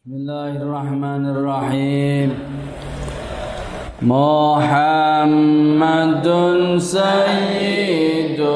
Bismillahirrahmanirrahim. 0.00 2.32
Muhammadun 4.00 4.80
sayyidul 6.80 8.48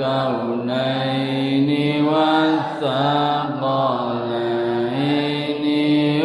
kaunaini 0.00 2.00
wal 2.00 2.80
thaqalaini 2.80 4.64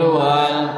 wal 0.07 0.71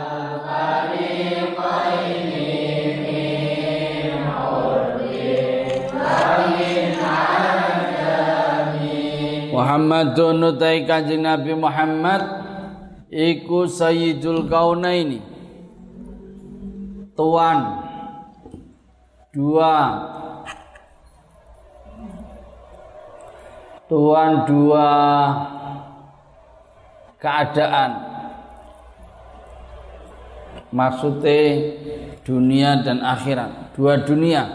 Muhammadun 9.54 10.50
utai 10.50 10.82
kanjeng 10.90 11.22
Nabi 11.22 11.54
Muhammad 11.54 12.43
iku 13.14 13.70
sayyidul 13.70 14.50
kaunaini. 14.50 15.22
Tuan. 17.14 17.86
Dua. 19.30 19.76
Tuan 23.86 24.32
dua. 24.50 24.90
Keadaan. 27.22 27.92
Maksudnya 30.74 31.70
dunia 32.26 32.82
dan 32.82 33.06
akhirat. 33.06 33.78
Dua 33.78 34.02
dunia. 34.02 34.50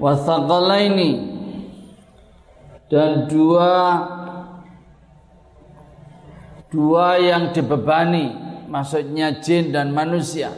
Wasaqalaini 0.00 1.36
dan 2.88 3.28
dua 3.28 3.72
dua 6.72 7.18
yang 7.20 7.54
dibebani 7.54 8.32
maksudnya 8.66 9.38
jin 9.42 9.70
dan 9.70 9.94
manusia. 9.94 10.50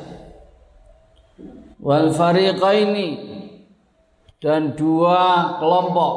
Wal 1.78 2.10
fariqaini 2.10 3.08
dan 4.42 4.74
dua 4.74 5.56
kelompok. 5.62 6.14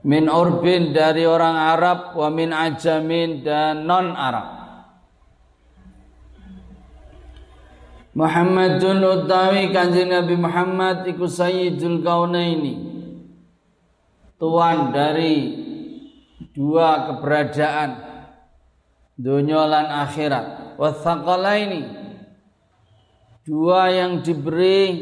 Min 0.00 0.32
urbin 0.32 0.96
dari 0.96 1.28
orang 1.28 1.56
Arab 1.60 2.16
wa 2.16 2.28
min 2.32 2.56
ajamin 2.56 3.44
dan 3.44 3.84
non 3.84 4.16
Arab 4.16 4.60
Muhammadun 8.10 8.98
utawi 9.06 9.70
kanjeng 9.70 10.10
Nabi 10.10 10.34
Muhammad 10.34 11.06
iku 11.06 11.30
sayyidul 11.30 12.02
kaunaini. 12.02 12.74
Tuan 14.34 14.90
dari 14.90 15.68
dua 16.60 17.08
keberadaan. 17.08 17.90
Dunia 19.16 19.64
lan 19.64 19.88
akhirat. 19.88 20.76
Ini 20.76 21.80
dua 23.44 23.88
yang 23.92 24.20
diberi 24.20 25.00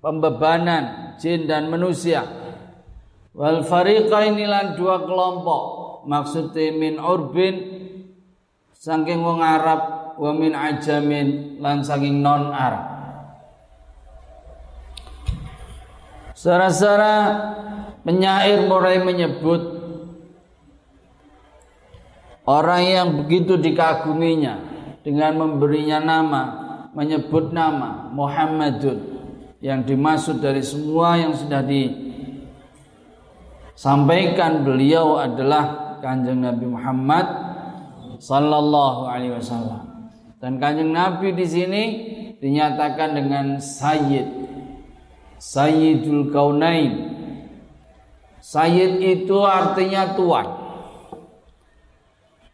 pembebanan 0.00 1.16
jin 1.20 1.44
dan 1.44 1.68
manusia. 1.68 2.24
Wal 3.36 3.64
fariqaini 3.68 4.48
lan 4.48 4.80
dua 4.80 5.04
kelompok. 5.04 5.64
Maksudnya 6.08 6.72
min 6.72 6.96
urbin 7.02 7.56
saking 8.72 9.20
wong 9.20 9.40
Arab 9.44 10.12
wa 10.16 10.32
min 10.32 10.56
ajamin 10.56 11.60
lan 11.60 11.84
saking 11.84 12.20
non 12.20 12.52
Arab. 12.52 12.84
Sara-sara 16.36 17.16
penyair 18.04 18.68
mulai 18.68 19.00
menyebut 19.00 19.75
orang 22.46 22.82
yang 22.86 23.08
begitu 23.22 23.58
dikaguminya 23.60 24.58
dengan 25.02 25.36
memberinya 25.36 26.00
nama, 26.00 26.42
menyebut 26.94 27.52
nama 27.52 28.08
Muhammadun 28.14 28.98
yang 29.60 29.84
dimaksud 29.84 30.40
dari 30.40 30.62
semua 30.62 31.18
yang 31.20 31.34
sudah 31.34 31.60
disampaikan 33.74 34.64
beliau 34.64 35.18
adalah 35.20 35.98
Kanjeng 36.00 36.40
Nabi 36.40 36.66
Muhammad 36.70 37.26
sallallahu 38.20 39.10
alaihi 39.10 39.34
wasallam. 39.36 40.10
Dan 40.36 40.60
kanjeng 40.60 40.92
Nabi 40.92 41.32
di 41.32 41.46
sini 41.48 41.82
dinyatakan 42.38 43.16
dengan 43.16 43.56
Sayyid. 43.56 44.28
Sayyidul 45.36 46.32
Kaunain. 46.32 47.12
Sayyid 48.40 49.00
itu 49.00 49.36
artinya 49.42 50.16
tuan. 50.16 50.65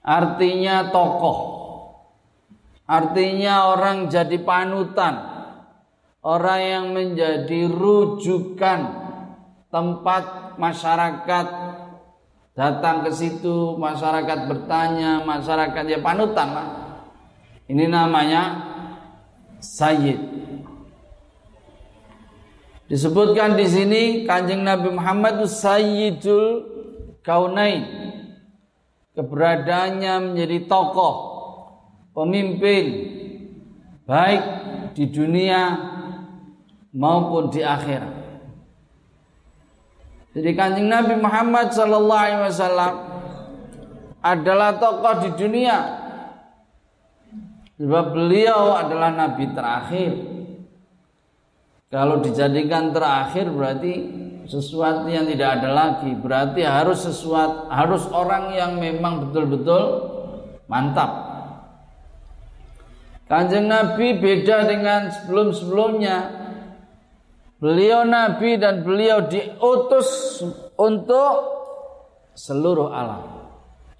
Artinya 0.02 0.90
tokoh. 0.90 1.38
Artinya 2.86 3.70
orang 3.70 4.10
jadi 4.10 4.36
panutan. 4.42 5.30
Orang 6.22 6.60
yang 6.62 6.86
menjadi 6.94 7.66
rujukan 7.66 8.80
tempat 9.74 10.54
masyarakat 10.54 11.46
datang 12.54 13.02
ke 13.02 13.10
situ, 13.10 13.74
masyarakat 13.74 14.46
bertanya, 14.46 15.26
masyarakat 15.26 15.82
ya 15.88 15.98
panutan 15.98 16.48
lah 16.54 16.68
ini 17.72 17.86
namanya 17.86 18.42
Sayyid. 19.62 20.18
Disebutkan 22.90 23.56
di 23.56 23.64
sini 23.64 24.02
Kanjeng 24.28 24.66
Nabi 24.66 24.92
Muhammad 24.92 25.40
Sayyidul 25.48 26.68
Kaunain. 27.24 28.01
Keberadaannya 29.12 30.32
menjadi 30.32 30.58
tokoh, 30.64 31.14
pemimpin 32.16 32.84
baik 34.08 34.42
di 34.96 35.04
dunia 35.12 35.76
maupun 36.96 37.52
di 37.52 37.60
akhirat. 37.60 38.14
Jadi 40.32 40.50
Kanjeng 40.56 40.88
Nabi 40.88 41.20
Muhammad 41.20 41.76
sallallahu 41.76 42.24
alaihi 42.24 42.44
wasallam 42.48 42.94
adalah 44.24 44.80
tokoh 44.80 45.28
di 45.28 45.30
dunia 45.36 46.02
Sebab 47.82 48.14
beliau 48.14 48.78
adalah 48.78 49.10
nabi 49.10 49.50
terakhir. 49.50 50.14
Kalau 51.90 52.22
dijadikan 52.22 52.94
terakhir 52.94 53.50
berarti 53.50 54.21
sesuatu 54.46 55.06
yang 55.10 55.26
tidak 55.28 55.60
ada 55.60 55.70
lagi. 55.72 56.12
Berarti 56.14 56.62
harus 56.62 57.04
sesuatu 57.04 57.68
harus 57.68 58.06
orang 58.10 58.54
yang 58.54 58.78
memang 58.78 59.28
betul-betul 59.28 59.82
mantap. 60.70 61.32
Kanjeng 63.26 63.70
Nabi 63.70 64.20
beda 64.20 64.68
dengan 64.68 65.08
sebelum-sebelumnya. 65.08 66.42
Beliau 67.62 68.02
nabi 68.02 68.58
dan 68.58 68.82
beliau 68.82 69.30
diutus 69.30 70.42
untuk 70.74 71.34
seluruh 72.34 72.90
alam. 72.90 73.22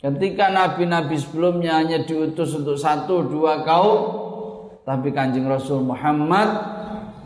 Ketika 0.02 0.50
nabi-nabi 0.50 1.14
sebelumnya 1.14 1.78
hanya 1.78 2.02
diutus 2.02 2.58
untuk 2.58 2.74
satu 2.74 3.22
dua 3.22 3.62
kaum, 3.62 4.00
tapi 4.82 5.14
kanjeng 5.14 5.46
Rasul 5.46 5.86
Muhammad 5.86 6.50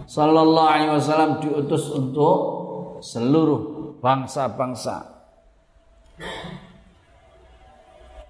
Sallallahu 0.04 0.70
Alaihi 0.70 0.92
Wasallam 0.92 1.40
diutus 1.40 1.88
untuk 1.90 2.55
seluruh 3.00 3.96
bangsa-bangsa. 3.98 5.16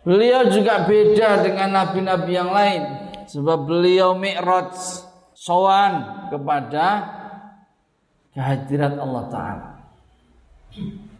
Beliau 0.06 0.46
juga 0.54 0.86
beda 0.86 1.42
dengan 1.42 1.82
nabi-nabi 1.82 2.30
yang 2.30 2.50
lain, 2.54 2.82
sebab 3.26 3.66
beliau 3.66 4.14
mi'raj 4.14 4.70
sowan 5.34 6.26
kepada 6.30 6.86
kehadirat 8.30 8.94
Allah 9.02 9.24
Taala. 9.26 9.68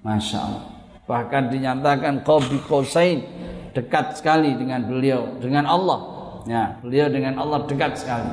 Masya 0.06 0.38
Allah. 0.38 0.64
Bahkan 1.06 1.42
dinyatakan 1.50 2.22
Qabi 2.22 2.62
Qausain 2.66 3.26
dekat 3.74 4.22
sekali 4.22 4.54
dengan 4.54 4.86
beliau, 4.86 5.34
dengan 5.38 5.66
Allah. 5.66 6.00
Ya, 6.46 6.78
beliau 6.78 7.10
dengan 7.10 7.42
Allah 7.42 7.66
dekat 7.66 7.98
sekali. 7.98 8.30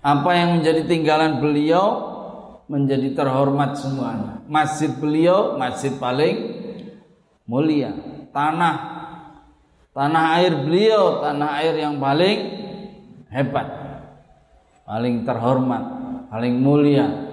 Apa 0.00 0.30
yang 0.36 0.60
menjadi 0.60 0.84
tinggalan 0.84 1.40
beliau 1.40 2.09
menjadi 2.70 3.10
terhormat 3.18 3.74
semuanya. 3.74 4.38
Masjid 4.46 4.94
beliau 4.94 5.58
masjid 5.58 5.90
paling 5.98 6.54
mulia. 7.42 7.90
Tanah 8.30 8.76
tanah 9.90 10.38
air 10.38 10.54
beliau 10.54 11.18
tanah 11.18 11.50
air 11.58 11.74
yang 11.82 11.98
paling 11.98 12.38
hebat. 13.26 13.66
Paling 14.86 15.22
terhormat, 15.22 15.82
paling 16.30 16.58
mulia, 16.58 17.30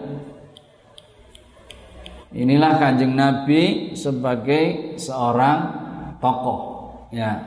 Inilah 2.37 2.77
kanjeng 2.77 3.17
Nabi 3.17 3.95
sebagai 3.97 4.93
seorang 4.99 5.57
tokoh. 6.21 6.59
Ya, 7.09 7.39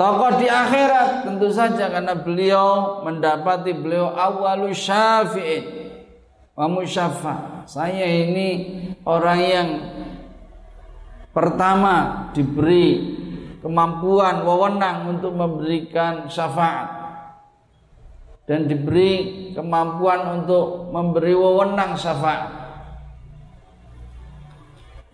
tokoh 0.00 0.38
di 0.40 0.48
akhirat 0.48 1.28
tentu 1.28 1.52
saja 1.52 1.92
karena 1.92 2.16
beliau 2.16 3.02
mendapati 3.04 3.74
beliau 3.76 4.14
awalu 4.16 4.70
syafi'in 4.72 5.83
wa 6.54 6.66
musyafa. 6.70 7.66
Saya 7.66 8.06
ini 8.06 8.48
orang 9.02 9.40
yang 9.42 9.68
pertama 11.34 12.28
diberi 12.30 13.18
kemampuan 13.58 14.46
wewenang 14.46 15.18
untuk 15.18 15.34
memberikan 15.34 16.30
syafaat 16.30 16.86
dan 18.46 18.70
diberi 18.70 19.50
kemampuan 19.56 20.42
untuk 20.42 20.94
memberi 20.94 21.34
wewenang 21.34 21.98
syafaat. 21.98 22.62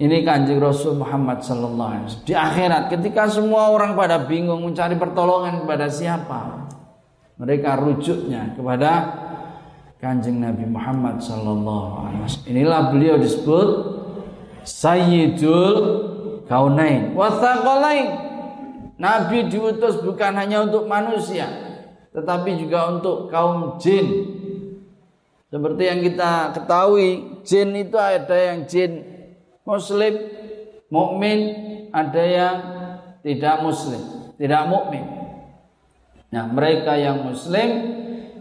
Ini 0.00 0.24
kanjeng 0.24 0.64
Rasul 0.64 0.96
Muhammad 0.96 1.44
Sallallahu 1.44 1.90
Alaihi 1.92 2.04
Wasallam. 2.08 2.24
Di 2.24 2.32
akhirat 2.32 2.82
ketika 2.88 3.28
semua 3.28 3.68
orang 3.68 3.92
pada 3.92 4.16
bingung 4.24 4.64
mencari 4.64 4.96
pertolongan 4.96 5.60
kepada 5.60 5.92
siapa, 5.92 6.64
mereka 7.36 7.76
rujuknya 7.76 8.56
kepada 8.56 8.90
kanjeng 10.00 10.40
Nabi 10.40 10.64
Muhammad 10.64 11.20
Sallallahu 11.20 12.08
Alaihi 12.08 12.20
Wasallam. 12.24 12.48
Inilah 12.48 12.80
beliau 12.88 13.16
disebut 13.20 13.68
Sayyidul 14.64 15.76
Kaunain 16.48 17.12
Wathaqalain 17.12 18.32
Nabi 19.00 19.48
diutus 19.48 20.00
bukan 20.04 20.36
hanya 20.36 20.60
untuk 20.68 20.84
manusia, 20.84 21.48
tetapi 22.12 22.60
juga 22.60 22.92
untuk 22.92 23.32
kaum 23.32 23.80
jin. 23.80 24.28
Seperti 25.48 25.88
yang 25.88 26.04
kita 26.04 26.52
ketahui, 26.52 27.40
jin 27.40 27.72
itu 27.72 27.96
ada 27.96 28.36
yang 28.36 28.68
jin 28.68 29.00
muslim, 29.64 30.20
mukmin, 30.92 31.40
ada 31.96 32.22
yang 32.22 32.56
tidak 33.24 33.64
muslim, 33.64 34.00
tidak 34.36 34.68
mukmin. 34.68 35.04
Nah, 36.28 36.44
mereka 36.52 36.92
yang 37.00 37.24
muslim 37.24 37.99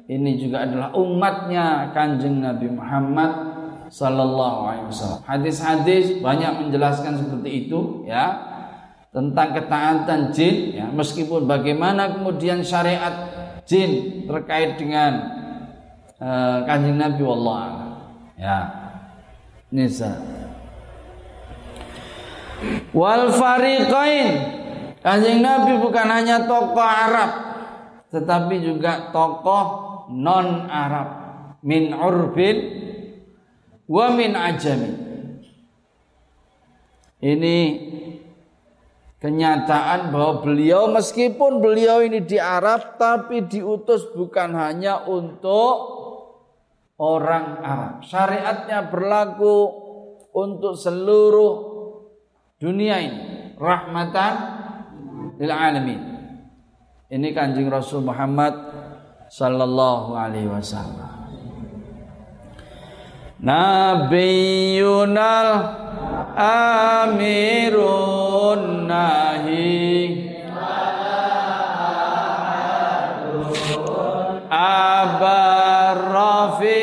ini 0.09 0.41
juga 0.41 0.65
adalah 0.65 0.89
umatnya 0.97 1.93
Kanjeng 1.93 2.41
Nabi 2.41 2.65
Muhammad 2.73 3.31
sallallahu 3.93 4.59
alaihi 4.65 4.85
wasallam. 4.89 5.21
Hadis-hadis 5.21 6.17
banyak 6.17 6.65
menjelaskan 6.65 7.21
seperti 7.21 7.69
itu 7.69 8.09
ya 8.09 8.41
tentang 9.13 9.53
ketaatan 9.53 10.33
jin 10.33 10.81
ya 10.81 10.89
meskipun 10.89 11.45
bagaimana 11.45 12.17
kemudian 12.17 12.65
syariat 12.65 13.29
jin 13.69 14.25
terkait 14.25 14.81
dengan 14.81 15.29
uh, 16.17 16.65
kanjeng 16.65 16.97
Nabi 16.97 17.21
wallah 17.21 17.65
ya. 18.33 18.57
Nisa 19.69 20.17
wal 22.97 23.29
fariqain. 23.29 24.57
Kanjeng 25.05 25.45
Nabi 25.45 25.77
bukan 25.77 26.07
hanya 26.09 26.49
tokoh 26.49 26.81
Arab 26.81 27.31
tetapi 28.09 28.57
juga 28.57 29.13
tokoh 29.13 29.89
non 30.09 30.65
Arab 30.67 31.09
min 31.61 31.93
urbin 31.93 32.57
wa 33.85 34.05
min 34.13 34.33
ajami 34.33 34.91
ini 37.19 37.57
kenyataan 39.19 40.15
bahwa 40.15 40.47
beliau 40.47 40.87
meskipun 40.87 41.59
beliau 41.59 41.99
ini 41.99 42.23
di 42.23 42.39
Arab 42.39 42.95
tapi 42.95 43.43
diutus 43.43 44.07
bukan 44.15 44.55
hanya 44.55 45.03
untuk 45.03 45.99
orang 46.99 47.59
Arab. 47.63 47.93
Syariatnya 48.07 48.87
berlaku 48.87 49.55
untuk 50.35 50.79
seluruh 50.79 51.53
dunia 52.59 53.03
ini. 53.03 53.23
Rahmatan 53.59 54.33
lil 55.39 55.51
alamin. 55.51 56.01
Ini 57.09 57.27
Kanjeng 57.33 57.67
Rasul 57.67 58.05
Muhammad 58.05 58.68
sallallahu 59.29 60.17
alaihi 60.17 60.49
wasallam. 60.49 61.29
Nabiyunal 63.39 64.91
amirun 67.07 67.79
nahi 68.89 70.27
abarra 74.51 76.35
fi 76.59 76.75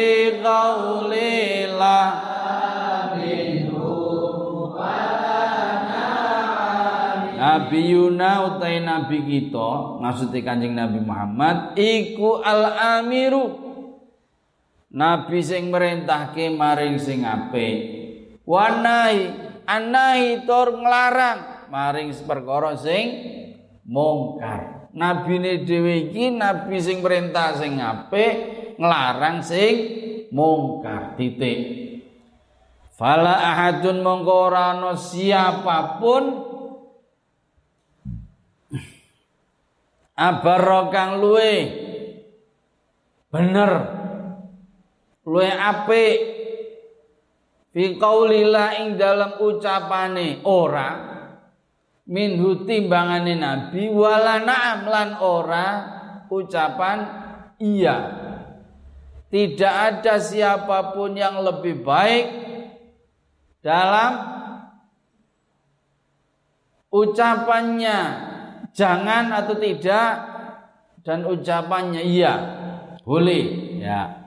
Nabi 7.56 7.96
Yuna 7.96 8.52
utai 8.52 8.84
Nabi 8.84 9.24
kita 9.24 9.96
maksudnya 10.04 10.44
kanjeng 10.44 10.76
Nabi 10.76 11.00
Muhammad 11.00 11.72
iku 11.80 12.44
al 12.44 12.76
amiru 13.00 13.64
Nabi 14.92 15.40
sing 15.40 15.72
merintahke 15.72 16.52
maring 16.52 17.00
sing 17.00 17.24
apik 17.24 17.96
Wanai 18.46 19.34
anahi 19.66 20.46
tur 20.46 20.78
nglarang 20.78 21.66
maring 21.66 22.14
perkara 22.22 22.78
sing 22.78 23.04
mungkar. 23.82 24.90
Nabine 24.96 25.66
dhewe 25.66 26.08
iki 26.08 26.32
nabi 26.32 26.78
sing 26.80 27.02
perintah 27.02 27.58
sing 27.58 27.82
apik, 27.82 28.34
nglarang 28.78 29.42
sing 29.42 29.74
mungkar. 30.30 31.18
Titik. 31.18 31.58
Fala 32.96 33.36
ahadun 33.36 34.00
mongko 34.00 34.34
ora 34.48 34.72
siapa 34.96 36.00
pun 36.00 36.45
abarra 40.16 40.88
kang 40.88 41.20
luwe. 41.20 41.54
Bener. 43.28 43.72
Luwe 45.28 45.48
apik. 45.52 46.18
Fi 47.76 47.84
qaulillah 48.00 48.80
ing 48.80 48.96
dalam 48.96 49.36
ucapane. 49.38 50.40
Ora. 50.48 50.90
Minhu 52.06 52.64
timbangane 52.64 53.34
nabi 53.36 53.92
wala 53.92 54.40
na'am 54.40 54.80
lan 54.88 55.10
ora. 55.20 55.68
Ucapan 56.32 56.98
iya. 57.60 58.24
Tidak 59.30 59.74
ada 59.74 60.16
siapa 60.16 60.96
pun 60.96 61.12
yang 61.12 61.42
lebih 61.44 61.82
baik 61.84 62.24
dalam 63.58 64.12
ucapannya 66.94 67.98
jangan 68.76 69.32
atau 69.32 69.56
tidak 69.56 70.12
dan 71.00 71.24
ucapannya 71.24 72.04
iya 72.04 72.34
boleh 73.02 73.44
ya 73.80 74.26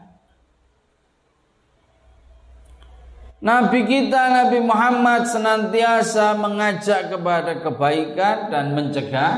Nabi 3.40 3.88
kita 3.88 4.36
Nabi 4.36 4.60
Muhammad 4.60 5.24
senantiasa 5.24 6.36
mengajak 6.36 7.08
kepada 7.08 7.64
kebaikan 7.64 8.52
dan 8.52 8.76
mencegah 8.76 9.34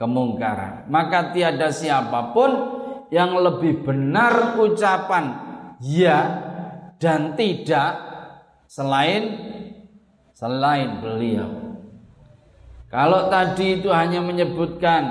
kemungkaran. 0.00 0.88
Maka 0.88 1.36
tiada 1.36 1.68
siapa 1.68 2.32
pun 2.32 2.50
yang 3.12 3.36
lebih 3.36 3.84
benar 3.84 4.56
ucapan 4.56 5.24
ya 5.84 6.18
dan 6.96 7.36
tidak 7.36 8.00
selain 8.64 9.44
selain 10.32 11.00
beliau. 11.04 11.65
Kalau 12.86 13.26
tadi 13.26 13.82
itu 13.82 13.90
hanya 13.90 14.22
menyebutkan 14.22 15.02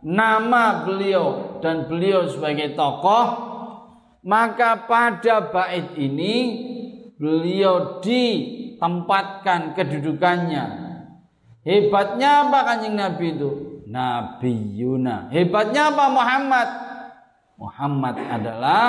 nama 0.00 0.84
beliau 0.88 1.60
dan 1.60 1.84
beliau 1.84 2.24
sebagai 2.28 2.72
tokoh, 2.72 3.26
maka 4.24 4.88
pada 4.88 5.52
bait 5.52 5.92
ini 6.00 6.34
beliau 7.20 8.00
ditempatkan 8.00 9.76
kedudukannya. 9.76 10.64
Hebatnya 11.60 12.48
apa 12.48 12.58
kanjeng 12.64 12.96
Nabi 12.96 13.36
itu? 13.36 13.50
Nabi 13.84 14.80
Yuna. 14.80 15.28
Hebatnya 15.28 15.92
apa 15.92 16.04
Muhammad? 16.08 16.68
Muhammad 17.60 18.16
adalah 18.16 18.86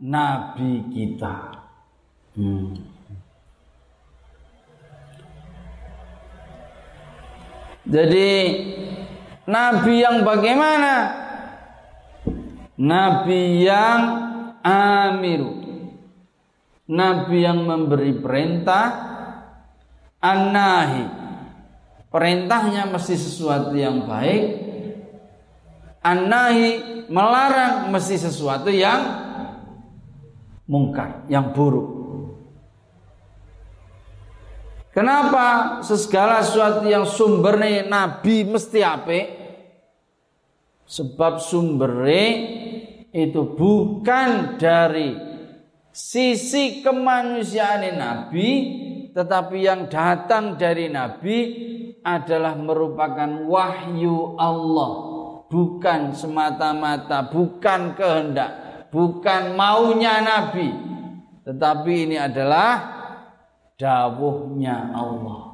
Nabi 0.00 0.88
kita. 0.88 1.36
Hmm. 2.32 2.91
Jadi 7.82 8.30
Nabi 9.46 9.94
yang 10.02 10.22
bagaimana? 10.22 10.94
Nabi 12.78 13.66
yang 13.66 14.02
amiru. 14.62 15.62
Nabi 16.86 17.36
yang 17.42 17.62
memberi 17.66 18.12
perintah 18.18 18.86
anahi 20.22 21.22
perintahnya 22.12 22.86
mesti 22.86 23.16
sesuatu 23.16 23.72
yang 23.74 24.04
baik. 24.06 24.60
Anahi 26.02 26.70
melarang 27.08 27.90
mesti 27.94 28.18
sesuatu 28.18 28.68
yang 28.68 29.00
mungkar 30.66 31.26
yang 31.30 31.54
buruk 31.54 32.01
Kenapa 34.92 35.80
segala 35.80 36.44
sesuatu 36.44 36.84
yang 36.84 37.08
sumbernya 37.08 37.88
Nabi 37.88 38.44
mesti 38.44 38.80
apa? 38.84 39.20
Sebab 40.84 41.40
sumbernya 41.40 42.28
itu 43.12 43.56
bukan 43.56 44.60
dari 44.60 45.16
sisi 45.88 46.84
kemanusiaan 46.84 47.88
Nabi 47.96 48.48
tetapi 49.12 49.56
yang 49.60 49.92
datang 49.92 50.56
dari 50.56 50.88
nabi 50.88 51.38
adalah 52.00 52.56
merupakan 52.56 53.28
wahyu 53.44 54.34
Allah 54.40 54.92
bukan 55.52 56.16
semata-mata 56.16 57.28
bukan 57.28 57.92
kehendak 57.92 58.50
bukan 58.88 59.52
maunya 59.52 60.24
nabi 60.24 60.72
tetapi 61.44 62.08
ini 62.08 62.16
adalah 62.16 62.91
dawuhnya 63.80 64.92
Allah 64.92 65.52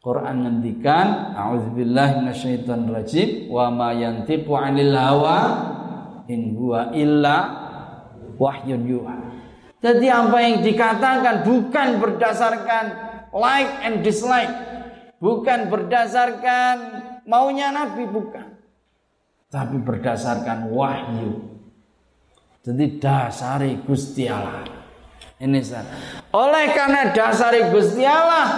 Quran 0.00 0.48
ngendikan 0.48 1.36
a'udzubillahi 1.36 2.24
minasyaitonirrajim 2.24 3.52
wa 3.52 3.68
ma 3.68 3.92
yantiqu 3.92 4.48
'anil 4.48 4.96
hawa 4.96 5.38
in 6.24 6.56
huwa 6.56 6.88
illa 6.96 7.36
wahyun 8.40 8.88
yuha. 8.88 9.16
Jadi 9.84 10.08
apa 10.08 10.38
yang 10.40 10.64
dikatakan 10.64 11.44
bukan 11.44 11.88
berdasarkan 12.00 12.84
like 13.36 13.72
and 13.84 14.00
dislike, 14.00 14.52
bukan 15.20 15.68
berdasarkan 15.68 16.76
maunya 17.28 17.68
Nabi 17.68 18.08
bukan. 18.08 18.56
Tapi 19.52 19.76
berdasarkan 19.84 20.72
wahyu. 20.72 21.60
Jadi 22.64 22.96
dasari 22.96 23.84
Gusti 23.84 24.24
Allah. 24.24 24.79
Ini 25.40 25.60
Oleh 26.36 26.66
karena 26.76 27.16
dasari 27.16 27.72
Gusti 27.72 28.04
Allah 28.04 28.48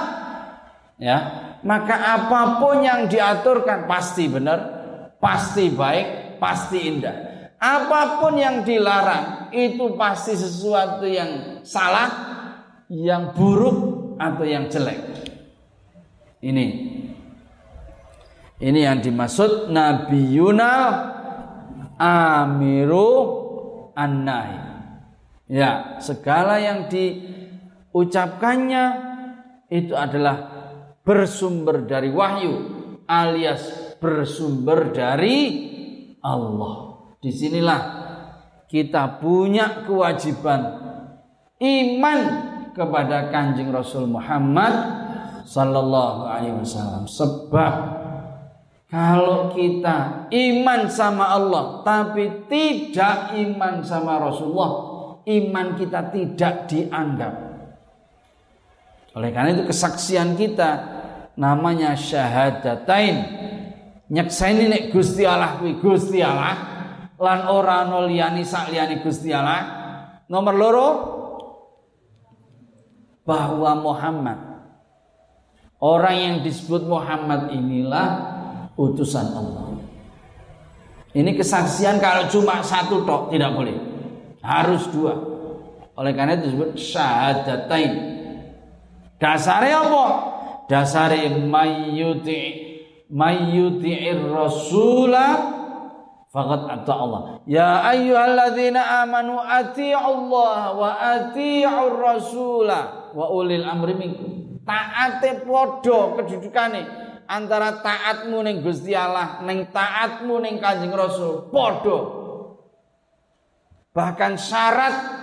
ya 0.98 1.18
maka 1.62 2.18
apa 2.18 2.58
pun 2.58 2.82
yang 2.82 3.06
diaturkan 3.06 3.86
pasti 3.86 4.26
benar 4.26 4.58
pasti 5.22 5.70
baik 5.70 6.38
pasti 6.42 6.78
indah. 6.90 7.16
Apa 7.62 8.18
pun 8.18 8.34
yang 8.34 8.66
dilarang 8.66 9.54
itu 9.54 9.94
pasti 9.94 10.34
sesuatu 10.34 11.06
yang 11.06 11.62
salah 11.62 12.10
yang 12.90 13.30
buruk 13.30 14.18
atau 14.18 14.42
yang 14.42 14.66
jelek. 14.66 14.98
Ini. 16.42 16.66
Ini 18.58 18.80
yang 18.82 18.98
dimaksud 18.98 19.70
Nabi 19.70 20.34
Yunal 20.34 20.90
Amiru 21.98 23.10
An-Nahi 23.94 24.71
ya 25.50 25.98
segala 26.02 26.58
yang 26.58 26.90
diucapkannya 26.90 28.84
itu 29.72 29.96
adalah 29.96 30.36
bersumber 31.02 31.82
dari 31.88 32.10
wahyu 32.12 32.52
alias 33.08 33.96
bersumber 33.98 34.92
dari 34.94 35.38
Allah. 36.22 37.08
Di 37.22 37.30
sinilah 37.30 37.80
kita 38.66 39.20
punya 39.22 39.84
kewajiban 39.86 40.60
iman 41.60 42.20
kepada 42.72 43.28
kanjeng 43.30 43.70
Rasul 43.70 44.08
Muhammad 44.08 44.74
Sallallahu 45.44 46.26
Alaihi 46.26 46.56
Wasallam. 46.56 47.04
Sebab 47.06 47.74
kalau 48.88 49.52
kita 49.52 50.28
iman 50.28 50.80
sama 50.88 51.32
Allah 51.32 51.80
tapi 51.84 52.48
tidak 52.48 53.36
iman 53.36 53.84
sama 53.84 54.20
Rasulullah, 54.20 54.91
iman 55.26 55.78
kita 55.78 56.10
tidak 56.10 56.54
dianggap. 56.66 57.34
Oleh 59.12 59.30
karena 59.30 59.54
itu 59.54 59.64
kesaksian 59.68 60.34
kita 60.34 60.70
namanya 61.36 61.94
syahadatain. 61.94 63.16
Nyekseni 64.12 64.68
nek 64.68 64.84
Gusti 64.92 65.24
Allah 65.24 65.60
kuwi 65.60 65.78
Gusti 65.80 66.20
Allah. 66.20 66.56
Lan 67.22 67.46
ora 67.48 67.86
ana 67.86 68.02
liyane 68.04 68.42
sak 68.42 68.72
liyane 68.72 69.04
Gusti 69.04 69.30
Allah. 69.30 69.62
Nomor 70.26 70.54
loro 70.56 70.88
bahwa 73.22 73.78
Muhammad. 73.78 74.38
Orang 75.82 76.14
yang 76.14 76.36
disebut 76.46 76.86
Muhammad 76.86 77.50
inilah 77.50 78.08
utusan 78.78 79.28
Allah. 79.34 79.66
Ini 81.12 81.36
kesaksian 81.36 82.00
kalau 82.00 82.30
cuma 82.32 82.64
satu 82.64 83.04
tok 83.04 83.28
tidak 83.28 83.52
boleh 83.52 83.91
harus 84.42 84.84
dua. 84.90 85.14
Oleh 85.96 86.12
karena 86.12 86.36
itu 86.36 86.52
disebut 86.52 86.74
syahadatain. 86.74 87.92
Dasarnya 89.22 89.86
apa? 89.86 90.04
Dasare 90.66 91.30
mayyuti 91.30 92.72
mayyuti'ir 93.12 94.24
rasula 94.32 95.26
faqad 96.32 96.60
ata 96.64 96.92
Allah. 96.96 97.20
Ya 97.44 97.84
ayyuhalladzina 97.86 99.04
amanu 99.04 99.36
Allah 99.38 100.60
wa 100.74 100.90
ati'ur 100.96 101.92
rasula 102.00 103.12
wa 103.12 103.26
ulil 103.30 103.62
amri 103.62 103.94
minkum. 103.94 104.58
Taate 104.64 105.44
padha 105.44 106.16
kedudukane 106.16 106.82
antara 107.28 107.84
taatmu 107.84 108.40
ning 108.40 108.64
Gusti 108.64 108.96
Allah 108.96 109.44
ning 109.44 109.68
taatmu 109.68 110.40
ning 110.40 110.56
Kanjeng 110.56 110.96
Rasul. 110.96 111.52
Padha 111.52 112.21
bahkan 113.92 114.40
syarat 114.40 115.22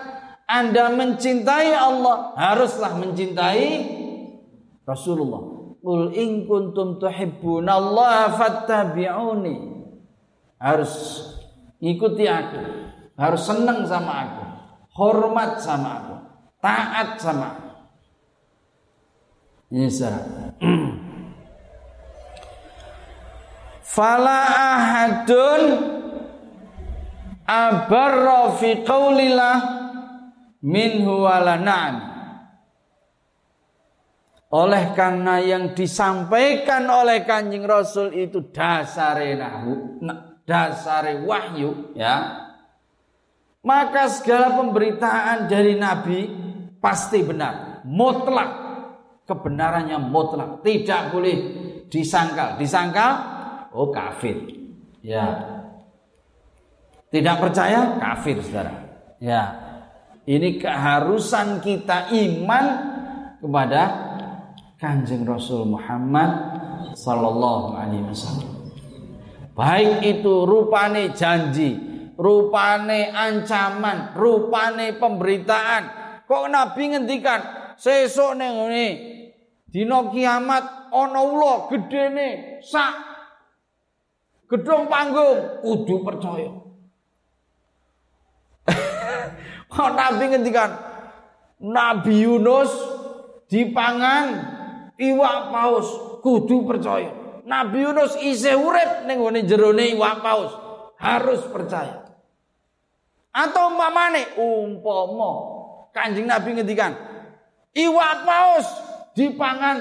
anda 0.50 0.90
mencintai 0.90 1.78
Allah 1.78 2.34
haruslah 2.34 2.98
mencintai 2.98 4.00
Rasulullah. 4.90 5.46
Qul 5.78 6.18
in 6.18 6.50
kuntum 6.50 6.98
fattabi'uni. 8.34 9.78
Harus 10.58 10.94
ikuti 11.78 12.26
aku. 12.26 12.58
Harus 13.14 13.46
senang 13.46 13.86
sama 13.86 14.14
aku. 14.26 14.46
Hormat 14.98 15.62
sama 15.62 15.90
aku. 16.02 16.16
Taat 16.58 17.22
sama 17.22 17.46
aku. 17.54 17.70
Ini 19.70 19.86
Fala 23.94 24.42
ahadun 24.50 25.62
abarra 27.50 28.54
fi 28.62 28.86
qawlillah 28.86 29.58
minhu 30.62 31.26
wala 31.26 31.58
na'am 31.58 31.96
oleh 34.50 34.98
karena 34.98 35.38
yang 35.46 35.78
disampaikan 35.78 36.90
oleh 36.90 37.22
Kanjeng 37.22 37.70
Rasul 37.70 38.18
itu 38.18 38.50
dasare 38.50 39.38
nahu, 39.38 40.02
dasare 40.42 41.22
wahyu 41.22 41.94
ya. 41.94 42.50
Maka 43.62 44.10
segala 44.10 44.58
pemberitaan 44.58 45.46
dari 45.46 45.78
Nabi 45.78 46.20
pasti 46.82 47.22
benar, 47.22 47.86
mutlak. 47.86 48.70
Kebenarannya 49.30 50.02
mutlak, 50.02 50.66
tidak 50.66 51.14
boleh 51.14 51.38
disangkal. 51.86 52.58
Disangkal 52.58 53.12
oh 53.78 53.94
kafir. 53.94 54.50
Ya. 55.06 55.59
Tidak 57.10 57.36
percaya 57.42 57.98
kafir 57.98 58.38
Saudara. 58.46 58.86
Ya. 59.18 59.44
Ini 60.30 60.62
keharusan 60.62 61.58
kita 61.58 62.14
iman 62.14 62.66
kepada 63.42 63.82
Kanjeng 64.78 65.26
Rasul 65.26 65.66
Muhammad 65.66 66.30
sallallahu 66.94 67.74
alaihi 67.74 68.06
wasallam. 68.06 68.70
Baik 69.58 70.06
itu 70.06 70.48
rupane 70.48 71.12
janji, 71.18 71.76
rupane 72.16 73.10
ancaman, 73.10 74.14
rupane 74.16 74.96
pemberitaan. 74.96 75.84
Kok 76.30 76.46
Nabi 76.48 76.94
ngendikan 76.94 77.74
sesuk 77.76 78.38
ning 78.38 78.54
ngene 78.54 78.88
dina 79.66 80.14
kiamat 80.14 80.94
ana 80.94 81.22
ula 81.26 81.68
gedene 81.74 82.62
sak 82.62 82.94
gedung 84.46 84.86
panggung 84.88 85.66
kudu 85.66 86.06
percaya. 86.06 86.69
Kok 89.70 89.92
Nabi 89.94 90.24
ngendikan 90.34 90.72
Nabi 91.62 92.26
Yunus 92.26 92.72
dipangan 93.46 94.26
iwak 94.98 95.40
paus 95.54 95.88
kudu 96.26 96.66
percaya. 96.66 97.14
Nabi 97.46 97.86
Yunus 97.86 98.18
isih 98.22 98.58
urip 98.58 99.06
ning 99.10 99.22
ngene 99.22 99.46
jerone 99.46 99.90
iwak 99.94 100.22
paus, 100.22 100.54
harus 101.02 101.42
percaya. 101.50 102.06
Atau 103.30 103.74
umpamane 103.74 104.38
umpama 104.42 105.32
Kanjeng 105.94 106.26
Nabi 106.30 106.58
ngendikan 106.58 106.94
iwak 107.74 108.26
paus 108.26 108.68
dipangan 109.18 109.78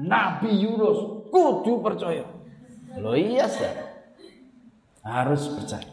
Nabi 0.00 0.64
Yunus 0.64 1.28
kudu 1.28 1.80
percaya. 1.84 2.24
Lo 2.96 3.16
iya 3.16 3.46
sih. 3.46 3.68
Harus 5.00 5.48
percaya. 5.48 5.88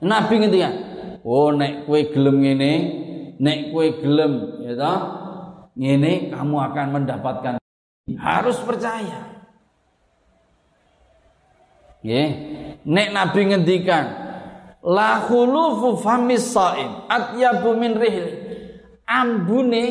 Nabi 0.00 0.34
ngendikan, 0.40 0.89
"Oh 1.20 1.52
nek 1.52 1.84
kue 1.84 2.08
gelem 2.08 2.40
ngene, 2.40 2.72
nek 3.36 3.72
kue 3.72 4.00
gelem 4.00 4.64
ya 4.64 4.72
toh, 4.76 5.00
ini 5.76 6.32
kamu 6.32 6.56
akan 6.72 6.86
mendapatkan 6.96 7.54
harus 8.16 8.56
percaya. 8.64 9.28
Ya, 12.00 12.24
nek 12.88 13.08
Nabi 13.12 13.40
ngendikan 13.52 14.04
la 14.80 15.20
khulufu 15.28 16.00
famis 16.00 16.48
saim 16.48 17.04
atyabu 17.12 17.76
min. 17.76 17.92
Ambune 19.10 19.84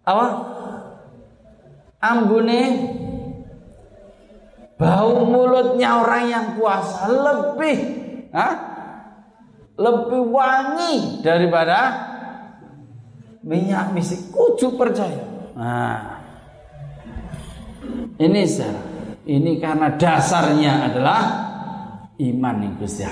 apa? 0.00 0.26
Ambune 2.00 2.60
bau 4.80 5.28
mulutnya 5.28 6.00
orang 6.00 6.24
yang 6.32 6.46
puasa 6.56 7.04
lebih 7.04 8.00
Hah? 8.30 8.69
Lebih 9.80 10.28
wangi 10.28 11.24
daripada 11.24 11.80
minyak 13.40 13.96
misik. 13.96 14.28
Kudu 14.28 14.76
percaya. 14.76 15.24
Nah. 15.56 16.20
Ini 18.20 18.44
saya 18.44 18.76
ini 19.24 19.56
karena 19.56 19.96
dasarnya 19.96 20.92
adalah 20.92 21.20
iman 22.20 22.56
yang 22.60 22.74
Gusti 22.76 23.04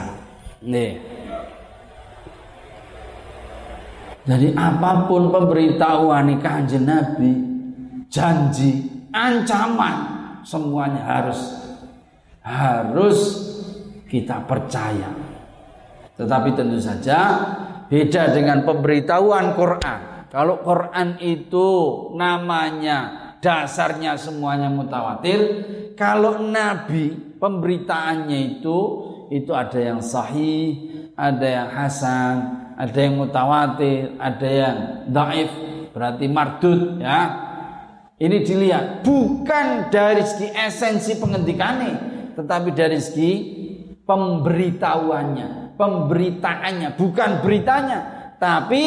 Nih. 0.68 0.92
Jadi 4.28 4.52
apa 4.52 5.08
pun 5.08 5.32
pemberitahuan 5.32 6.36
kanjeng 6.44 6.84
Nabi, 6.84 7.32
janji, 8.12 8.84
ancaman, 9.08 9.96
semuanya 10.44 11.00
harus 11.00 11.40
harus 12.44 13.18
kita 14.04 14.44
percaya. 14.44 15.27
Tetapi 16.18 16.48
tentu 16.58 16.82
saja 16.82 17.18
beda 17.86 18.34
dengan 18.34 18.66
pemberitahuan 18.66 19.54
Quran. 19.54 20.00
Kalau 20.28 20.60
Quran 20.60 21.16
itu 21.24 21.68
namanya 22.18 23.32
dasarnya 23.40 24.18
semuanya 24.20 24.68
mutawatir, 24.68 25.40
kalau 25.96 26.42
Nabi 26.44 27.38
pemberitaannya 27.38 28.58
itu 28.58 28.78
itu 29.32 29.52
ada 29.56 29.78
yang 29.78 30.00
sahih, 30.04 30.90
ada 31.16 31.46
yang 31.46 31.68
hasan, 31.72 32.36
ada 32.78 32.98
yang 32.98 33.14
mutawatir, 33.18 34.14
ada 34.20 34.48
yang 34.48 34.76
daif, 35.08 35.50
berarti 35.90 36.26
mardud 36.30 37.02
ya. 37.02 37.46
Ini 38.18 38.42
dilihat 38.42 39.06
bukan 39.06 39.94
dari 39.94 40.26
segi 40.26 40.50
esensi 40.50 41.14
penghentikannya, 41.22 41.94
tetapi 42.34 42.74
dari 42.74 42.98
segi 42.98 43.32
pemberitahuannya, 44.02 45.48
pemberitaannya, 45.78 46.98
bukan 46.98 47.30
beritanya, 47.40 47.98
tapi 48.42 48.82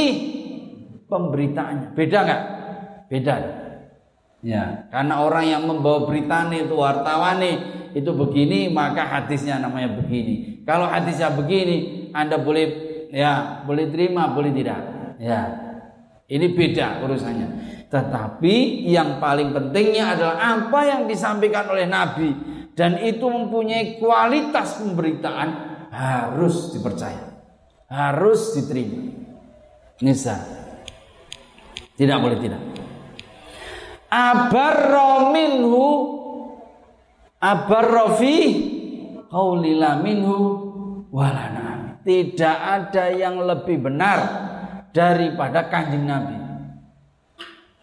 pemberitaannya. 1.08 1.88
Beda 1.96 2.18
nggak? 2.28 2.42
Beda. 3.08 3.36
Ya, 4.42 4.90
karena 4.90 5.22
orang 5.22 5.46
yang 5.46 5.64
membawa 5.70 6.10
berita 6.10 6.50
itu 6.50 6.74
wartawan 6.74 7.40
itu 7.94 8.12
begini, 8.12 8.74
maka 8.74 9.06
hadisnya 9.06 9.62
namanya 9.62 9.96
begini. 10.02 10.66
Kalau 10.66 10.90
hadisnya 10.90 11.30
begini, 11.32 12.10
Anda 12.12 12.42
boleh 12.42 12.92
ya 13.12 13.62
boleh 13.68 13.92
terima 13.92 14.32
boleh 14.32 14.56
tidak 14.56 14.80
ya 15.20 15.40
ini 16.32 16.48
beda 16.56 17.04
urusannya 17.04 17.48
tetapi 17.92 18.88
yang 18.88 19.20
paling 19.20 19.52
pentingnya 19.52 20.16
adalah 20.16 20.40
apa 20.40 20.80
yang 20.88 21.02
disampaikan 21.12 21.68
oleh 21.68 21.84
Nabi 21.92 22.32
dan 22.72 23.04
itu 23.04 23.28
mempunyai 23.28 24.00
kualitas 24.00 24.80
pemberitaan 24.80 25.71
harus 25.92 26.72
dipercaya 26.72 27.36
harus 27.92 28.56
diterima 28.56 29.12
nisa 30.00 30.40
tidak 32.00 32.18
boleh 32.24 32.40
tidak 32.40 32.62
abarra 34.08 35.36
minhu 35.36 35.88
abarra 37.38 38.16
fi 38.16 38.36
qaulila 39.28 40.00
minhu 40.00 40.38
walana 41.12 41.72
tidak 42.02 42.58
ada 42.58 43.14
yang 43.14 43.38
lebih 43.46 43.78
benar 43.78 44.20
daripada 44.92 45.70
kanjeng 45.70 46.06
Nabi. 46.06 46.38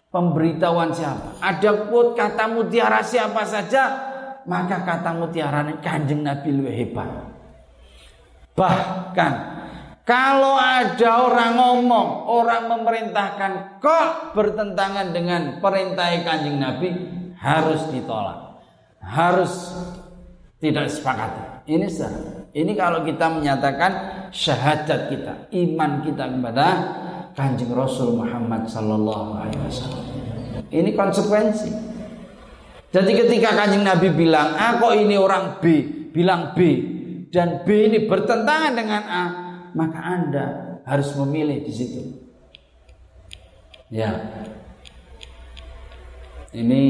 Pemberitahuan 0.09 0.89
siapa? 0.89 1.37
Ada 1.37 1.85
quote 1.85 2.17
kata 2.17 2.49
mutiara 2.49 3.05
siapa 3.05 3.45
saja, 3.45 3.83
maka 4.49 4.81
kata 4.81 5.13
mutiara 5.13 5.61
kanjeng 5.79 6.25
Nabi 6.25 6.49
lebih 6.49 6.73
hebat. 6.73 7.09
Bahkan 8.59 9.33
kalau 10.03 10.57
ada 10.59 11.09
orang 11.29 11.53
ngomong, 11.55 12.27
orang 12.27 12.65
memerintahkan 12.65 13.79
kok 13.79 14.35
bertentangan 14.35 15.15
dengan 15.15 15.61
perintah 15.63 16.11
kanjeng 16.25 16.59
Nabi, 16.59 16.89
harus 17.39 17.87
ditolak. 17.93 18.59
Harus 18.99 19.71
tidak 20.59 20.91
sepakat. 20.91 21.63
Ini 21.69 21.87
sah. 21.87 22.11
Ini 22.51 22.73
kalau 22.73 23.05
kita 23.05 23.29
menyatakan 23.31 23.91
syahadat 24.33 25.13
kita, 25.13 25.33
iman 25.53 26.01
kita 26.01 26.25
kepada 26.25 26.67
Kanjeng 27.37 27.71
Rasul 27.71 28.17
Muhammad 28.17 28.65
sallallahu 28.65 29.37
alaihi 29.39 29.61
wasallam. 29.61 30.05
Ini 30.73 30.89
konsekuensi. 30.97 31.69
Jadi 32.89 33.11
ketika 33.13 33.53
Kanjeng 33.53 33.85
Nabi 33.85 34.09
bilang 34.09 34.57
A 34.57 34.81
kok 34.81 34.97
ini 34.97 35.15
orang 35.15 35.61
B, 35.61 35.85
bilang 36.09 36.57
B 36.57 36.59
dan 37.29 37.61
B 37.65 37.89
ini 37.89 38.09
bertentangan 38.09 38.73
dengan 38.73 39.03
A, 39.05 39.25
maka 39.77 39.99
Anda 40.01 40.45
harus 40.85 41.13
memilih 41.13 41.61
di 41.61 41.73
situ. 41.73 42.01
Ya. 43.93 44.17
Ini 46.49 46.81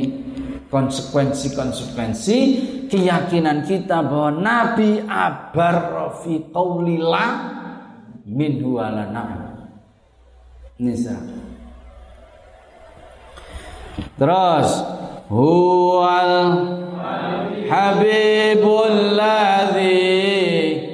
konsekuensi-konsekuensi 0.71 2.37
keyakinan 2.87 3.67
kita 3.67 3.99
bahwa 4.07 4.31
Nabi 4.39 5.03
abar 5.03 5.75
fi 6.23 6.39
qaulillah 6.47 7.29
min 8.23 8.63
huwalana. 8.63 9.51
Nisa. 10.79 11.19
Terus 14.15 14.69
huwal 15.29 16.67
habibul 17.69 19.15
ladzi 19.15 20.89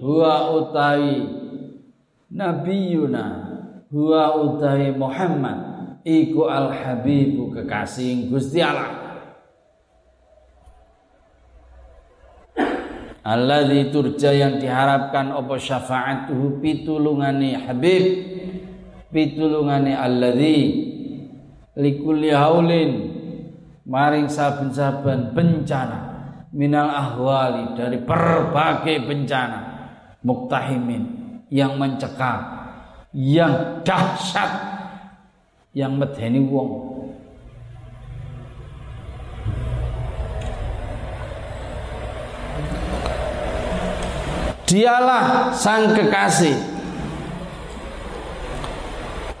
huwa 0.00 0.50
utawi 0.56 1.28
nabiyuna 2.30 3.46
huwa 3.92 4.34
utawi 4.34 4.90
Muhammad 4.90 5.56
iku 6.04 6.44
al 6.50 6.68
habibu 6.72 7.50
kekasih 7.50 8.30
Gusti 8.30 8.62
Allah 8.62 9.07
Alladzi 13.28 13.92
turja 13.92 14.32
yang 14.32 14.56
diharapkan 14.56 15.36
apa 15.36 15.60
syafaatuhu 15.60 16.64
pitulungane 16.64 17.60
Habib 17.60 18.04
pitulungane 19.12 19.92
alladzi 19.92 20.56
likulli 21.76 22.32
haulin 22.32 22.92
maring 23.84 24.32
saben-saben 24.32 25.36
bencana 25.36 26.00
minal 26.56 26.88
ahwali 26.88 27.76
dari 27.76 28.00
berbagai 28.00 29.04
bencana 29.04 29.60
muktahimin 30.24 31.04
yang 31.52 31.76
mencekam 31.76 32.40
yang 33.12 33.84
dahsyat 33.84 34.52
yang 35.76 36.00
medeni 36.00 36.44
wong 36.48 36.97
Dialah 44.68 45.48
sang 45.56 45.96
kekasih 45.96 46.52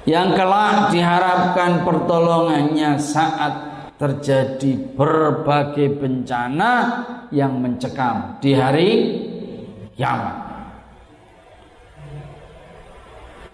yang 0.08 0.32
kelak 0.32 0.88
diharapkan 0.88 1.84
pertolongannya 1.84 2.96
saat 2.96 3.54
terjadi 4.00 4.96
berbagai 4.96 6.00
bencana 6.00 6.72
yang 7.28 7.60
mencekam 7.60 8.40
di 8.40 8.56
hari 8.56 8.90
kiamat. 9.92 10.48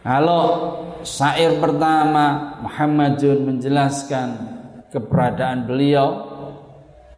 Kalau 0.05 0.45
syair 1.03 1.59
pertama 1.59 2.61
Muhammadun 2.63 3.51
menjelaskan 3.51 4.29
keberadaan 4.95 5.67
beliau, 5.67 6.34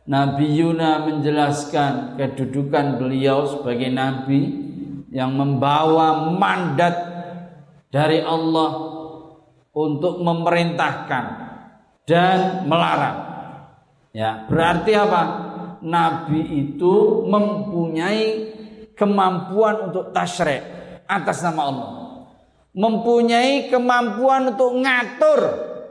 Nabi 0.06 0.46
Yuna 0.54 1.02
menjelaskan 1.02 2.14
kedudukan 2.14 3.02
beliau 3.02 3.50
sebagai 3.50 3.90
nabi 3.90 4.54
yang 5.10 5.34
membawa 5.34 6.30
mandat 6.30 6.94
dari 7.90 8.22
Allah 8.22 8.70
untuk 9.74 10.22
memerintahkan 10.22 11.24
dan 12.06 12.64
melarang. 12.70 13.18
Ya, 14.14 14.46
berarti 14.46 14.94
apa? 14.94 15.22
Nabi 15.82 16.40
itu 16.54 17.26
mempunyai 17.26 18.54
kemampuan 18.94 19.90
untuk 19.90 20.14
tasyrik 20.14 20.62
atas 21.04 21.42
nama 21.42 21.62
Allah 21.66 22.06
mempunyai 22.76 23.72
kemampuan 23.72 24.52
untuk 24.52 24.76
ngatur 24.76 25.40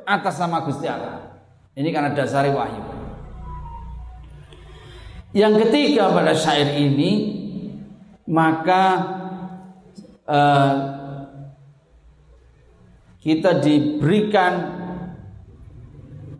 atas 0.06 0.38
nama 0.38 0.62
Gusti 0.62 0.86
Allah. 0.86 1.42
Ini 1.74 1.90
karena 1.90 2.14
dasari 2.14 2.54
wahyu. 2.54 2.95
Yang 5.36 5.68
ketiga 5.68 6.16
pada 6.16 6.32
syair 6.32 6.80
ini 6.80 7.44
maka 8.24 8.84
uh, 10.24 10.76
kita 13.20 13.60
diberikan 13.60 14.54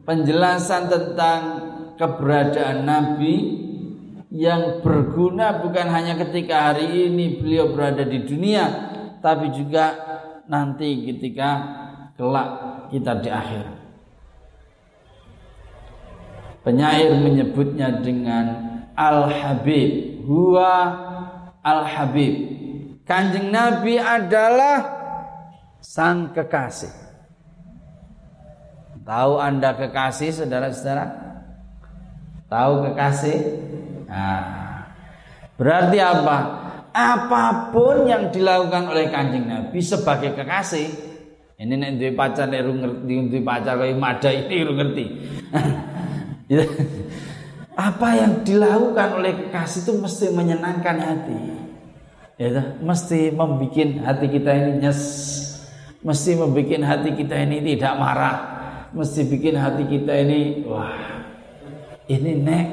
penjelasan 0.08 0.88
tentang 0.88 1.40
keberadaan 2.00 2.88
Nabi 2.88 3.36
yang 4.32 4.80
berguna 4.80 5.60
bukan 5.60 5.92
hanya 5.92 6.16
ketika 6.16 6.72
hari 6.72 7.12
ini 7.12 7.44
beliau 7.44 7.76
berada 7.76 8.08
di 8.08 8.24
dunia 8.24 8.64
tapi 9.20 9.52
juga 9.52 9.92
nanti 10.48 11.04
ketika 11.04 11.50
kelak 12.16 12.50
kita 12.96 13.12
di 13.20 13.28
akhir. 13.28 13.66
Penyair 16.64 17.12
menyebutnya 17.20 18.00
dengan 18.00 18.65
Al-Habib, 18.96 20.24
huwa 20.24 20.72
Al-Habib. 21.60 22.34
Kanjeng 23.06 23.52
Nabi 23.54 24.02
adalah 24.02 24.82
sang 25.84 26.34
kekasih. 26.34 26.90
Tahu 29.06 29.38
Anda 29.38 29.78
kekasih 29.78 30.34
saudara-saudara? 30.34 31.06
Tahu 32.50 32.74
kekasih? 32.90 33.38
Nah, 34.10 34.90
berarti 35.60 36.02
apa? 36.02 36.38
Apa 36.96 37.76
pun 37.76 38.10
yang 38.10 38.32
dilakukan 38.34 38.90
oleh 38.90 39.12
kanjeng 39.12 39.46
Nabi 39.46 39.84
sebagai 39.84 40.34
kekasih, 40.34 40.88
ini 41.60 41.76
nek 41.76 42.00
duwe 42.00 42.12
pacar 42.16 42.48
nek 42.48 42.64
ngerti 42.64 43.14
duwe 43.32 43.42
pacar 43.44 43.76
kaya 43.76 43.94
mada 44.00 44.32
ini 44.32 44.64
ngerti. 44.64 45.06
Ya. 47.76 47.92
Apa 47.92 48.10
yang 48.16 48.48
dilakukan 48.48 49.20
oleh 49.20 49.36
kekasih 49.36 49.84
itu 49.84 49.94
mesti 50.00 50.26
menyenangkan 50.32 50.96
hati. 50.96 51.38
Ya, 52.40 52.76
mesti 52.80 53.32
membuat 53.32 54.04
hati 54.04 54.26
kita 54.28 54.52
ini 54.52 54.72
nyes, 54.84 55.02
mesti 56.04 56.36
membuat 56.36 56.84
hati 56.84 57.16
kita 57.16 57.36
ini 57.48 57.76
tidak 57.76 57.96
marah, 57.96 58.38
mesti 58.92 59.24
bikin 59.28 59.56
hati 59.56 59.84
kita 59.88 60.12
ini 60.24 60.64
wah 60.68 60.96
ini 62.08 62.32
nek. 62.40 62.68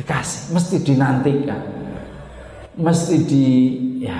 Kekasih 0.00 0.56
mesti 0.56 0.76
dinantikan. 0.80 1.60
Mesti 2.80 3.16
di 3.28 3.44
ya 4.00 4.16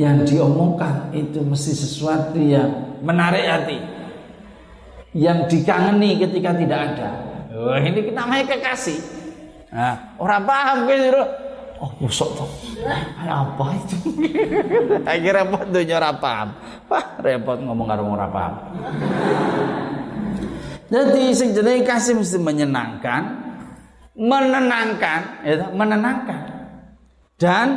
yang 0.00 0.24
diomongkan 0.24 1.12
itu 1.12 1.44
mesti 1.44 1.76
sesuatu 1.76 2.40
yang 2.40 3.00
menarik 3.04 3.44
hati. 3.44 3.78
Yang 5.12 5.52
dikangeni 5.52 6.16
ketika 6.16 6.56
tidak 6.56 6.80
ada 6.96 7.31
oh, 7.52 7.76
ini 7.78 8.10
namanya 8.10 8.44
kekasih 8.56 8.98
nah, 9.68 10.16
orang 10.18 10.42
paham 10.48 10.76
gitu 10.88 11.22
oh 11.82 11.90
busuk 12.00 12.30
tuh 12.34 12.50
apa 13.26 13.66
itu 13.78 13.96
akhirnya 15.10 15.44
repot 15.44 15.64
tuh 15.70 15.82
orang 15.92 16.16
paham 16.18 16.48
wah 16.90 17.04
repot 17.20 17.58
ngomong 17.60 17.86
karo 17.86 18.02
orang 18.08 18.32
paham 18.32 18.54
jadi 20.92 21.22
sing 21.32 21.56
kasih 21.84 22.20
mesti 22.20 22.36
menyenangkan 22.36 23.42
menenangkan, 24.12 25.20
ya, 25.44 25.72
menenangkan 25.72 26.42
dan 27.40 27.68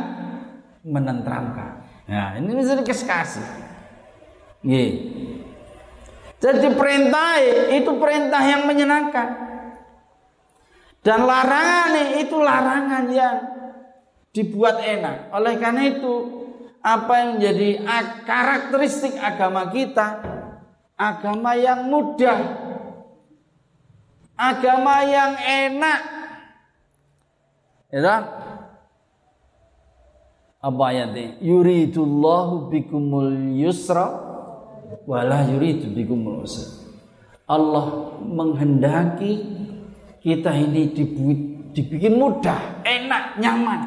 menenteramkan. 0.84 1.82
Nah, 2.06 2.38
ini 2.38 2.52
menjadi 2.54 2.84
kasih. 2.86 3.46
Nih. 4.62 4.92
Jadi 6.38 6.68
perintah 6.78 7.42
itu 7.74 7.92
perintah 7.98 8.44
yang 8.44 8.70
menyenangkan. 8.70 9.45
Dan 11.06 11.30
larangan 11.30 12.18
itu 12.18 12.38
larangan 12.42 13.06
yang 13.14 13.38
dibuat 14.34 14.82
enak. 14.82 15.30
Oleh 15.38 15.54
karena 15.62 15.86
itu, 15.86 16.14
apa 16.82 17.14
yang 17.22 17.30
menjadi 17.38 17.70
karakteristik 18.26 19.14
agama 19.22 19.70
kita, 19.70 20.18
agama 20.98 21.54
yang 21.54 21.86
mudah, 21.94 22.42
agama 24.34 25.06
yang 25.06 25.38
enak, 25.38 26.00
Ya 27.96 28.28
Apa 30.60 30.84
ayatnya? 30.92 31.40
Yuridullahu 31.40 32.68
bikumul 32.74 33.56
yusra 33.56 34.10
wala 35.08 35.48
yuridu 35.48 35.94
bikumul 35.96 36.44
usra. 36.44 36.82
Allah 37.48 38.18
menghendaki 38.20 39.64
kita 40.26 40.58
ini 40.58 40.90
dibikin 41.70 42.18
mudah, 42.18 42.82
enak, 42.82 43.38
nyaman. 43.38 43.82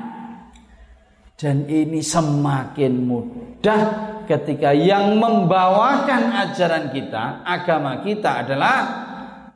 Dan 1.35 1.67
ini 1.67 1.99
semakin 1.99 2.93
mudah 3.03 3.83
ketika 4.31 4.71
yang 4.71 5.19
membawakan 5.19 6.31
ajaran 6.47 6.95
kita, 6.95 7.43
agama 7.43 8.07
kita 8.07 8.47
adalah 8.47 8.77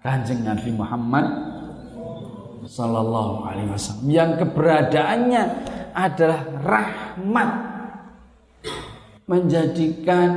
Kanjeng 0.02 0.42
Nabi 0.42 0.70
Muhammad 0.74 1.26
Sallallahu 2.66 3.46
Alaihi 3.46 3.70
Wasallam 3.70 4.06
yang 4.10 4.30
keberadaannya 4.38 5.42
adalah 5.94 6.40
rahmat 6.66 7.50
menjadikan 9.30 10.30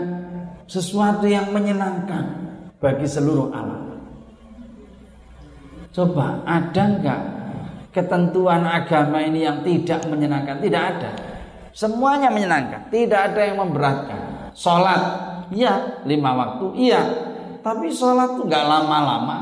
sesuatu 0.69 1.25
yang 1.25 1.49
menyenangkan 1.49 2.25
bagi 2.77 3.05
seluruh 3.09 3.49
alam. 3.53 3.84
Coba 5.95 6.43
ada 6.43 6.83
nggak 6.99 7.21
ketentuan 7.95 8.67
agama 8.67 9.23
ini 9.23 9.47
yang 9.47 9.63
tidak 9.63 10.03
menyenangkan? 10.11 10.59
Tidak 10.59 10.83
ada. 10.83 11.11
Semuanya 11.71 12.27
menyenangkan. 12.27 12.91
Tidak 12.91 13.21
ada 13.31 13.39
yang 13.39 13.63
memberatkan. 13.63 14.51
Sholat, 14.51 15.01
iya. 15.55 16.03
Lima 16.03 16.35
waktu, 16.35 16.75
iya. 16.75 16.99
Tapi 17.63 17.95
sholat 17.95 18.35
tuh 18.35 18.43
nggak 18.43 18.65
lama-lama. 18.67 19.37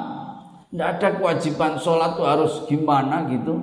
Tidak 0.69 0.87
ada 0.93 1.07
kewajiban 1.17 1.73
sholat 1.81 2.13
tuh 2.13 2.29
harus 2.29 2.53
gimana 2.69 3.25
gitu. 3.33 3.57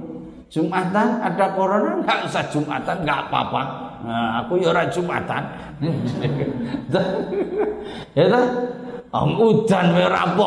Jumatan 0.51 1.23
ada 1.23 1.55
corona 1.55 2.03
nggak 2.03 2.27
usah 2.27 2.43
jumatan 2.51 3.07
nggak 3.07 3.31
apa-apa. 3.31 3.63
Nah, 4.03 4.43
aku 4.43 4.59
ya 4.59 4.75
jumatan. 4.91 5.43
ya 8.19 8.27
kan? 8.27 8.47
Om 9.11 9.31
udan 9.39 9.87
merah 9.95 10.27
apa 10.27 10.47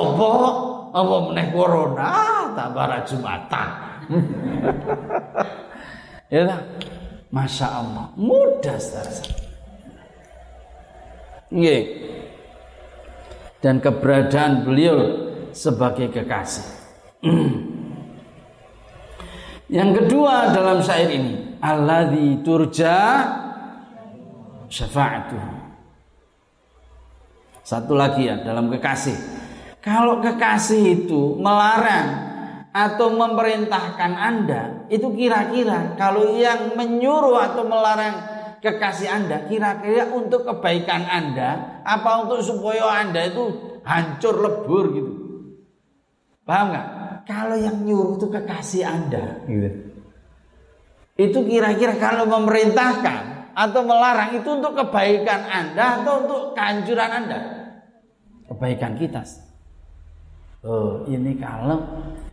apa 0.94 1.16
meneh 1.26 1.50
corona 1.50 2.14
tak 2.54 2.70
bara 2.78 3.02
jumatan. 3.02 3.70
ya 6.34 6.42
kan? 6.46 6.62
Masya 7.34 7.66
Allah 7.66 8.06
mudah 8.14 8.78
saudara. 8.78 9.42
Dan 13.58 13.82
keberadaan 13.82 14.62
beliau 14.62 14.98
sebagai 15.50 16.14
kekasih. 16.14 16.68
Yang 19.74 20.06
kedua 20.06 20.54
dalam 20.54 20.86
syair 20.86 21.10
ini, 21.10 21.58
alladzi 21.58 22.46
turja 22.46 23.26
syafa'atuh. 24.70 25.46
Satu 27.64 27.98
lagi 27.98 28.30
ya 28.30 28.38
dalam 28.46 28.70
kekasih. 28.70 29.43
Kalau 29.84 30.24
kekasih 30.24 31.04
itu 31.04 31.36
melarang 31.44 32.32
atau 32.72 33.12
memerintahkan 33.12 34.16
Anda, 34.16 34.88
itu 34.88 35.12
kira-kira 35.12 36.00
kalau 36.00 36.40
yang 36.40 36.80
menyuruh 36.80 37.36
atau 37.52 37.68
melarang 37.68 38.16
kekasih 38.64 39.12
Anda 39.12 39.44
kira-kira 39.44 40.08
untuk 40.16 40.48
kebaikan 40.48 41.04
Anda 41.04 41.84
apa 41.84 42.24
untuk 42.24 42.40
supaya 42.40 43.04
Anda 43.04 43.28
itu 43.28 43.44
hancur 43.84 44.40
lebur 44.40 44.86
gitu. 44.96 45.14
Paham 46.48 46.72
nggak? 46.72 46.88
Kalau 47.28 47.60
yang 47.60 47.84
nyuruh 47.84 48.16
itu 48.16 48.28
kekasih 48.32 48.84
Anda, 48.88 49.44
gitu. 49.48 49.68
Itu 51.20 51.40
kira-kira 51.44 52.00
kalau 52.00 52.24
memerintahkan 52.32 53.52
atau 53.52 53.82
melarang 53.84 54.40
itu 54.40 54.48
untuk 54.48 54.80
kebaikan 54.80 55.44
Anda 55.44 56.00
atau 56.00 56.14
untuk 56.24 56.42
kehancuran 56.56 57.12
Anda? 57.12 57.40
Kebaikan 58.48 58.96
kita. 58.96 59.24
Oh, 60.64 61.04
ini 61.12 61.36
kalau 61.36 61.84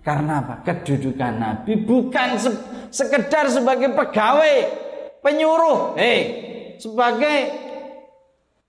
karena 0.06 0.38
apa? 0.38 0.62
Kedudukan 0.62 1.34
Nabi 1.42 1.82
bukan 1.82 2.38
se 2.38 2.50
sekedar 2.94 3.50
sebagai 3.50 3.90
pegawai, 3.90 4.56
penyuruh, 5.18 5.98
eh, 5.98 6.22
sebagai 6.78 7.38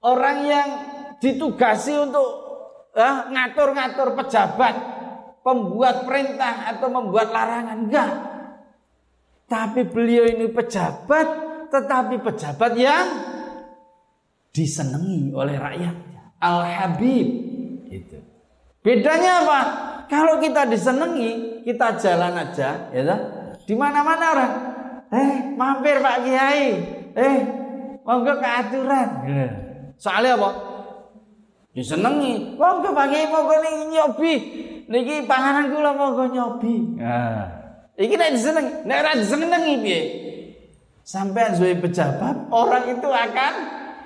orang 0.01 0.37
yang 0.49 0.67
ditugasi 1.21 1.93
untuk 1.93 2.25
eh, 2.97 3.17
ngatur-ngatur 3.29 4.17
pejabat 4.17 4.75
pembuat 5.45 6.09
perintah 6.09 6.73
atau 6.73 6.89
membuat 6.89 7.29
larangan. 7.29 7.77
Enggak. 7.85 8.11
Tapi 9.45 9.85
beliau 9.85 10.25
ini 10.25 10.49
pejabat 10.49 11.27
tetapi 11.69 12.17
pejabat 12.17 12.71
yang 12.73 13.05
disenangi 14.49 15.29
oleh 15.37 15.53
rakyat. 15.53 15.95
Al 16.41 16.65
habib 16.65 17.27
itu 17.93 18.30
Bedanya 18.81 19.45
apa? 19.45 19.59
Kalau 20.09 20.41
kita 20.41 20.65
disenangi, 20.67 21.61
kita 21.63 21.95
jalan 22.01 22.33
aja, 22.35 22.89
ya? 22.91 23.15
Di 23.61 23.77
mana-mana 23.77 24.25
orang, 24.33 24.53
eh 25.13 25.31
mampir 25.55 26.01
Pak 26.01 26.17
Kiai, 26.25 26.65
eh 27.15 27.37
monggo 28.03 28.35
ke 28.41 28.49
aturan. 28.49 29.09
Soalnya 29.95 30.35
apa? 30.35 30.49
Disenangi. 31.71 32.57
Monggo 32.57 32.91
Pak 32.91 33.07
Kiai 33.07 33.29
monggo 33.29 33.55
ning 33.63 33.75
nyobi. 33.93 34.33
Niki 34.91 35.23
panganan 35.23 35.71
kula 35.71 35.95
monggo 35.95 36.25
nyobi. 36.27 36.99
Nah. 36.99 37.47
Iki 37.95 38.15
nek 38.17 38.33
disenengi, 38.33 38.73
nek 38.83 38.97
ora 38.97 39.11
disenengi 39.13 39.73
piye? 39.83 40.01
Sampai 41.05 41.53
suwe 41.53 41.77
pejabat, 41.77 42.49
orang 42.49 42.97
itu 42.97 43.09
akan 43.09 43.53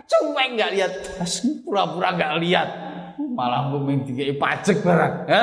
cuek 0.03 0.47
nggak 0.57 0.71
lihat, 0.73 0.91
pura-pura 1.63 2.15
nggak 2.17 2.33
lihat, 2.43 2.69
malah 3.35 3.67
mungkin 3.67 4.07
tiga 4.07 4.31
pajak 4.39 4.79
barang. 4.79 5.13
Ya. 5.27 5.41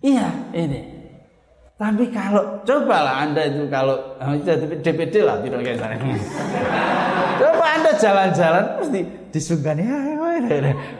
iya 0.00 0.26
ini. 0.54 0.80
Tapi 1.78 2.10
kalau 2.10 2.58
cobalah 2.66 3.22
anda 3.22 3.46
itu 3.46 3.70
kalau 3.70 3.94
DPD 4.82 5.22
lah 5.22 5.38
tidak 5.42 5.62
kayak 5.62 5.78
sana. 5.78 5.94
Coba 7.38 7.66
anda 7.70 7.90
jalan-jalan 7.94 8.64
mesti 8.82 9.00
disungkan 9.30 9.78
ya, 9.78 9.94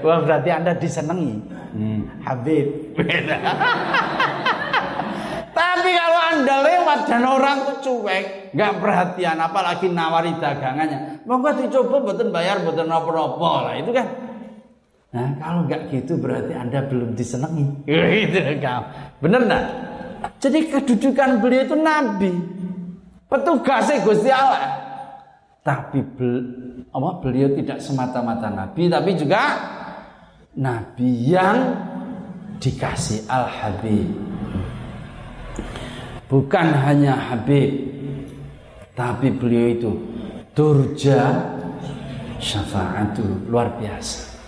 Wah 0.07 0.19
berarti 0.23 0.51
anda 0.55 0.79
disenangi. 0.79 1.35
Hmm. 1.75 2.07
Habib. 2.23 2.95
Tapi 5.59 5.91
kalau 5.91 6.21
anda 6.23 6.57
lewat 6.63 6.99
dan 7.11 7.23
orang 7.27 7.67
tuh 7.67 7.77
cuek, 7.83 8.55
nggak 8.55 8.73
perhatian, 8.79 9.43
apalagi 9.43 9.91
nawari 9.91 10.39
dagangannya, 10.39 11.27
monggo 11.27 11.51
dicoba 11.59 11.99
betul 12.07 12.31
bayar 12.31 12.63
betul 12.63 12.87
nopo-nopo 12.87 13.67
lah 13.67 13.75
itu 13.75 13.91
kan. 13.91 14.07
Nah 15.11 15.35
kalau 15.43 15.67
nggak 15.67 15.91
gitu 15.91 16.15
berarti 16.15 16.55
anda 16.55 16.79
belum 16.87 17.19
disenangi. 17.19 17.65
Gitu 18.23 18.39
kan. 18.63 18.87
Bener 19.19 19.41
nggak? 19.51 19.65
Jadi 20.39 20.59
kedudukan 20.71 21.43
beliau 21.43 21.67
itu 21.67 21.77
nabi, 21.79 22.31
petugasnya 23.27 24.05
Gusti 24.07 24.31
Allah. 24.31 24.79
Tapi 25.67 25.99
apa, 26.95 27.11
beliau 27.19 27.51
tidak 27.59 27.83
semata-mata 27.83 28.47
nabi, 28.47 28.87
tapi 28.87 29.11
juga 29.19 29.43
nabi 30.55 31.35
yang 31.35 31.75
dikasih 32.63 33.27
al-habib 33.27 34.28
bukan 36.29 36.69
hanya 36.85 37.17
Habib 37.17 37.89
tapi 38.93 39.33
beliau 39.33 39.67
itu 39.73 39.93
durja 40.53 41.55
syafaatu 42.43 43.49
luar 43.51 43.79
biasa. 43.79 44.39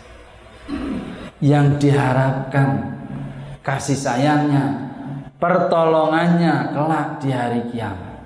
Yang 1.40 1.66
diharapkan 1.86 2.68
kasih 3.64 3.96
sayangnya 3.96 4.92
pertolongannya 5.40 6.74
kelak 6.76 7.08
di 7.24 7.30
hari 7.32 7.62
kiamat. 7.72 8.18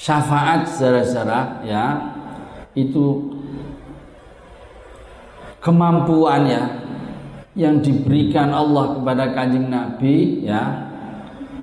Syafaat 0.00 0.64
saudara-saudara 0.64 1.60
ya 1.68 1.84
itu 2.72 3.36
kemampuannya 5.60 6.89
yang 7.60 7.84
diberikan 7.84 8.48
Allah 8.56 8.96
kepada 8.96 9.36
kanjeng 9.36 9.68
Nabi 9.68 10.48
ya 10.48 10.64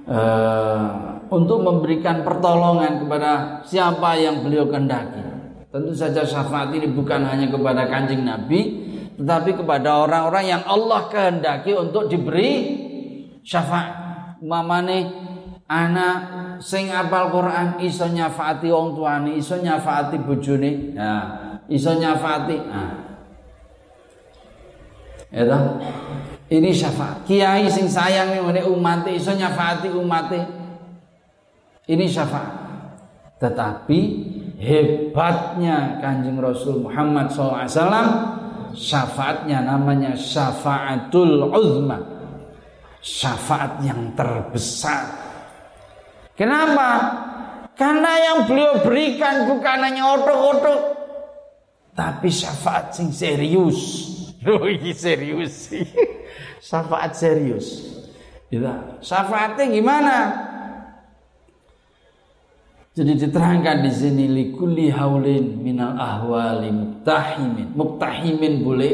uh, 0.06 1.18
untuk 1.34 1.66
memberikan 1.66 2.22
pertolongan 2.22 3.02
kepada 3.02 3.32
siapa 3.66 4.14
yang 4.22 4.46
beliau 4.46 4.70
kehendaki. 4.70 5.26
Tentu 5.74 5.92
saja 5.98 6.22
syafaat 6.24 6.72
ini 6.78 6.88
bukan 6.94 7.26
hanya 7.26 7.50
kepada 7.50 7.90
kanjeng 7.90 8.24
Nabi, 8.24 8.88
tetapi 9.18 9.58
kepada 9.58 10.08
orang-orang 10.08 10.46
yang 10.48 10.64
Allah 10.64 11.10
kehendaki 11.10 11.76
untuk 11.76 12.08
diberi 12.08 12.52
syafaat. 13.42 14.06
Mamane 14.46 15.26
anak 15.68 16.18
sing 16.64 16.94
apal 16.94 17.34
Quran 17.34 17.82
iso 17.84 18.08
nyafaati 18.08 18.70
wong 18.72 18.96
tuane, 18.96 19.36
iso 19.36 19.60
nyafaati 19.60 20.16
bojone, 20.24 20.96
ya, 20.96 21.12
iso 21.68 21.92
nyafaati. 21.98 22.56
Nah, 22.64 23.07
ya 25.32 25.44
ini 26.48 26.72
syafaat. 26.72 27.28
Kiai 27.28 27.68
sing 27.68 27.92
sayang 27.92 28.32
nih 28.32 28.64
umat 28.72 29.04
iso 29.12 29.36
nyafaati 29.36 29.92
umat 29.92 30.32
ini 31.88 32.06
syafaat. 32.08 32.56
Tetapi 33.38 34.00
hebatnya 34.58 36.02
kanjeng 36.02 36.40
Rasul 36.40 36.82
Muhammad 36.82 37.30
SAW 37.30 38.74
syafaatnya 38.74 39.62
namanya 39.62 40.16
syafaatul 40.16 41.52
uzma. 41.52 42.00
Syafaat 43.04 43.84
yang 43.84 44.16
terbesar. 44.18 45.06
Kenapa? 46.34 46.90
Karena 47.78 48.12
yang 48.18 48.40
beliau 48.50 48.82
berikan 48.82 49.46
bukan 49.46 49.78
hanya 49.86 50.18
otok-otok 50.18 50.98
tapi 51.98 52.30
syafaat 52.30 52.94
sing 52.94 53.10
serius 53.10 54.14
Oh 54.56 54.64
ini 54.64 54.96
serius 54.96 55.68
sih. 55.68 55.84
Syafaat 56.68 57.12
serius. 57.20 58.00
Gitu. 58.48 58.64
Syafaatnya 59.04 59.66
gimana? 59.68 60.16
Jadi 62.96 63.14
diterangkan 63.14 63.86
di 63.86 63.92
sini 63.94 64.26
likulli 64.26 64.90
haulin 64.90 65.62
minal 65.62 66.00
ahwali 66.00 66.72
muktahimin. 66.74 67.76
Muktahimin 67.78 68.54
boleh 68.66 68.94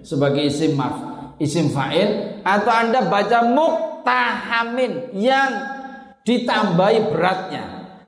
sebagai 0.00 0.48
isim 0.48 0.72
maf, 0.78 0.96
isim 1.36 1.68
fa'il 1.68 2.40
atau 2.40 2.72
Anda 2.72 3.04
baca 3.12 3.44
muktahamin 3.44 5.12
yang 5.20 5.50
ditambahi 6.24 7.12
beratnya. 7.12 7.64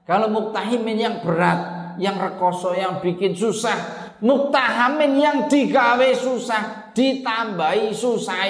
Kalau 0.08 0.32
muktahimin 0.32 0.96
yang 0.96 1.16
berat, 1.20 1.92
yang 2.00 2.16
rekoso, 2.16 2.72
yang 2.72 3.04
bikin 3.04 3.36
susah, 3.36 3.76
muktahamin 4.24 5.12
yang 5.20 5.36
digawe 5.52 6.08
susah 6.16 6.83
ditambahi 6.94 7.90
susah 7.92 8.46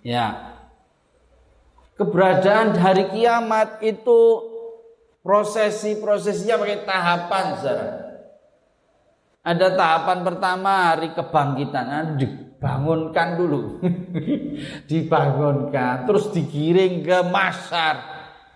ya. 0.00 0.56
Keberadaan 1.94 2.74
hari 2.74 3.06
kiamat 3.14 3.78
itu 3.86 4.20
prosesi-prosesinya 5.22 6.58
pakai 6.58 6.82
tahapan 6.82 7.44
saudara 7.62 8.04
ada 9.44 9.76
tahapan 9.76 10.24
pertama 10.24 10.96
hari 10.96 11.12
kebangkitan. 11.12 11.84
Nah, 11.84 12.16
dibangunkan 12.16 13.36
dulu. 13.36 13.76
Dibangunkan 14.90 16.08
terus 16.08 16.32
digiring 16.32 17.04
ke 17.04 17.18
masar. 17.28 18.00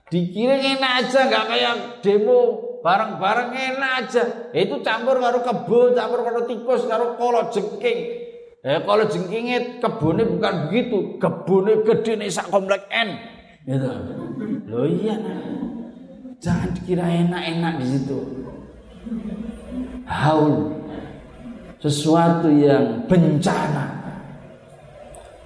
Digiring 0.09 0.81
enak 0.81 0.93
aja 1.05 1.29
nggak 1.29 1.45
kayak 1.45 1.75
demo. 2.01 2.41
Bareng-bareng 2.81 3.53
enak 3.53 3.93
aja. 4.01 4.25
Itu 4.57 4.81
campur 4.81 5.21
karo 5.21 5.45
kebo, 5.45 5.93
campur 5.93 6.25
karo 6.25 6.49
tikus, 6.49 6.89
karo 6.89 7.21
kolo 7.21 7.53
jengking. 7.53 8.18
Eh 8.67 8.83
kalau 8.83 9.07
jengkingnya 9.07 9.79
kebunnya 9.79 10.27
bukan 10.27 10.55
begitu, 10.67 10.99
kebunnya 11.23 11.75
gede 11.87 12.13
nih 12.19 12.31
sak 12.31 12.51
komplek 12.51 12.83
N. 12.91 13.15
Gitu. 13.63 13.91
Loh 14.67 14.87
iya 14.89 15.15
nah. 15.15 15.39
Jangan 16.39 16.71
dikira 16.75 17.07
enak-enak 17.07 17.75
di 17.83 17.87
situ. 17.87 18.19
Haul. 20.07 20.75
Sesuatu 21.79 22.51
yang 22.51 23.07
bencana. 23.07 23.95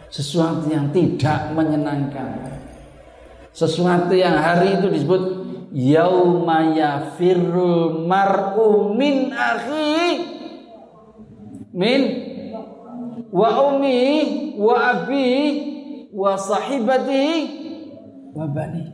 Sesuatu 0.08 0.68
yang 0.68 0.88
tidak 0.92 1.52
menyenangkan. 1.52 2.60
Sesuatu 3.52 4.16
yang 4.16 4.36
hari 4.40 4.80
itu 4.80 4.88
disebut 4.88 5.22
yauma 5.72 6.72
yafirrul 6.72 8.04
mar'u 8.08 8.92
min 8.96 9.32
akhi 9.32 10.00
min 11.72 12.00
wa 13.32 13.72
ummi 13.72 13.98
wa 14.60 14.76
abi 14.76 15.28
wa 16.12 16.36
sahibati 16.36 17.28
wa 18.36 18.44
bani. 18.46 18.84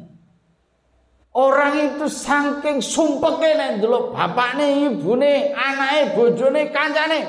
Orang 1.39 1.75
itu 1.79 2.07
saking 2.11 2.83
sumpeke 2.83 3.55
nek 3.55 3.79
ndelok 3.79 4.11
bapakne, 4.11 4.91
ibune, 4.91 5.55
anake, 5.55 6.19
bojone, 6.19 6.73
kancane 6.75 7.21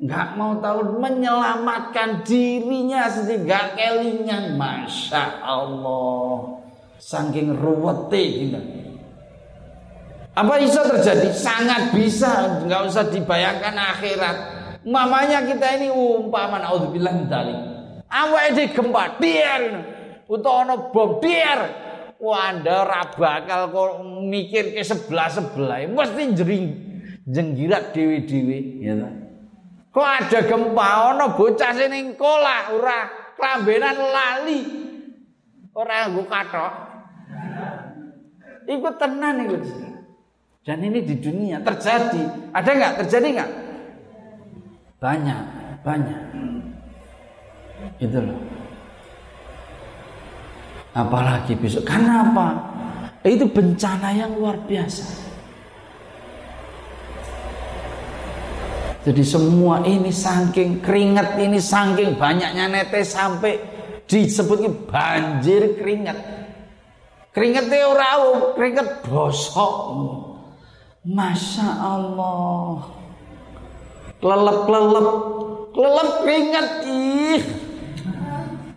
nggak 0.00 0.28
mau 0.40 0.56
tahu 0.64 0.96
menyelamatkan 0.96 2.24
dirinya 2.24 3.10
sendiri 3.10 3.46
nggak 3.46 3.66
kelingan. 3.74 4.54
Masya 4.54 5.42
Allah. 5.42 6.62
Saking 7.00 7.56
ruwete 7.56 8.22
gitu 8.44 8.60
apa 10.30 10.62
bisa 10.62 10.86
terjadi? 10.86 11.28
Sangat 11.34 11.90
bisa, 11.90 12.62
nggak 12.64 12.80
usah 12.86 13.04
dibayangkan 13.10 13.74
akhirat. 13.74 14.36
Mamanya 14.80 15.44
kita 15.44 15.76
ini 15.76 15.92
umpama 15.92 16.56
naudzubillah 16.56 17.28
dari 17.28 17.52
awak 18.08 18.42
ini 18.56 18.64
gempa, 18.72 19.20
biar 19.20 19.62
utawa 20.26 20.64
ana 20.64 20.74
bom, 20.88 21.20
biar 21.20 21.60
Wah, 22.20 22.52
anda 22.52 22.84
bakal 23.16 23.72
kok 23.72 24.04
mikir 24.28 24.76
ke 24.76 24.84
sebelah 24.84 25.32
sebelah, 25.32 25.88
mesti 25.88 26.36
jering 26.36 26.64
jenggirat 27.24 27.96
dewi 27.96 28.28
dewi, 28.28 28.84
ya 28.84 28.92
Kok 29.88 30.04
ada 30.04 30.38
gempa 30.44 31.16
ono 31.16 31.32
bocah 31.32 31.72
sing 31.72 31.88
ning 31.88 32.06
kolah 32.20 32.76
ora 32.76 33.10
klambenan 33.34 33.96
lali. 33.98 34.60
Ora 35.72 36.12
nggo 36.12 36.28
kathok. 36.28 36.72
Iku 38.70 38.90
tenan 39.00 39.48
iku. 39.48 39.58
Dan 40.62 40.84
ini 40.86 41.02
di 41.02 41.18
dunia 41.18 41.58
terjadi. 41.64 42.52
Ada 42.54 42.70
nggak? 42.70 42.92
Terjadi 43.02 43.28
nggak? 43.34 43.50
Banyak, 45.00 45.42
banyak. 45.80 46.22
Itu 47.96 48.18
loh. 48.20 48.40
Apalagi 50.92 51.56
besok. 51.56 51.88
Karena 51.88 52.20
apa? 52.28 52.48
Itu 53.24 53.48
bencana 53.48 54.12
yang 54.12 54.36
luar 54.36 54.60
biasa. 54.68 55.32
Jadi 59.00 59.24
semua 59.24 59.80
ini 59.88 60.12
saking 60.12 60.84
keringat 60.84 61.40
ini 61.40 61.56
saking 61.56 62.20
banyaknya 62.20 62.68
netes 62.68 63.16
sampai 63.16 63.56
disebutnya 64.04 64.68
banjir 64.68 65.80
keringat. 65.80 66.20
Keringetnya 67.32 67.88
ora 67.88 68.12
keringet 68.52 69.00
bosok. 69.08 69.72
Masya 71.08 71.68
Allah. 71.80 72.99
Kelelep-kelelep. 74.20 75.08
Kelelep 75.72 76.10
keringet. 76.22 76.68
Ih. 76.86 77.42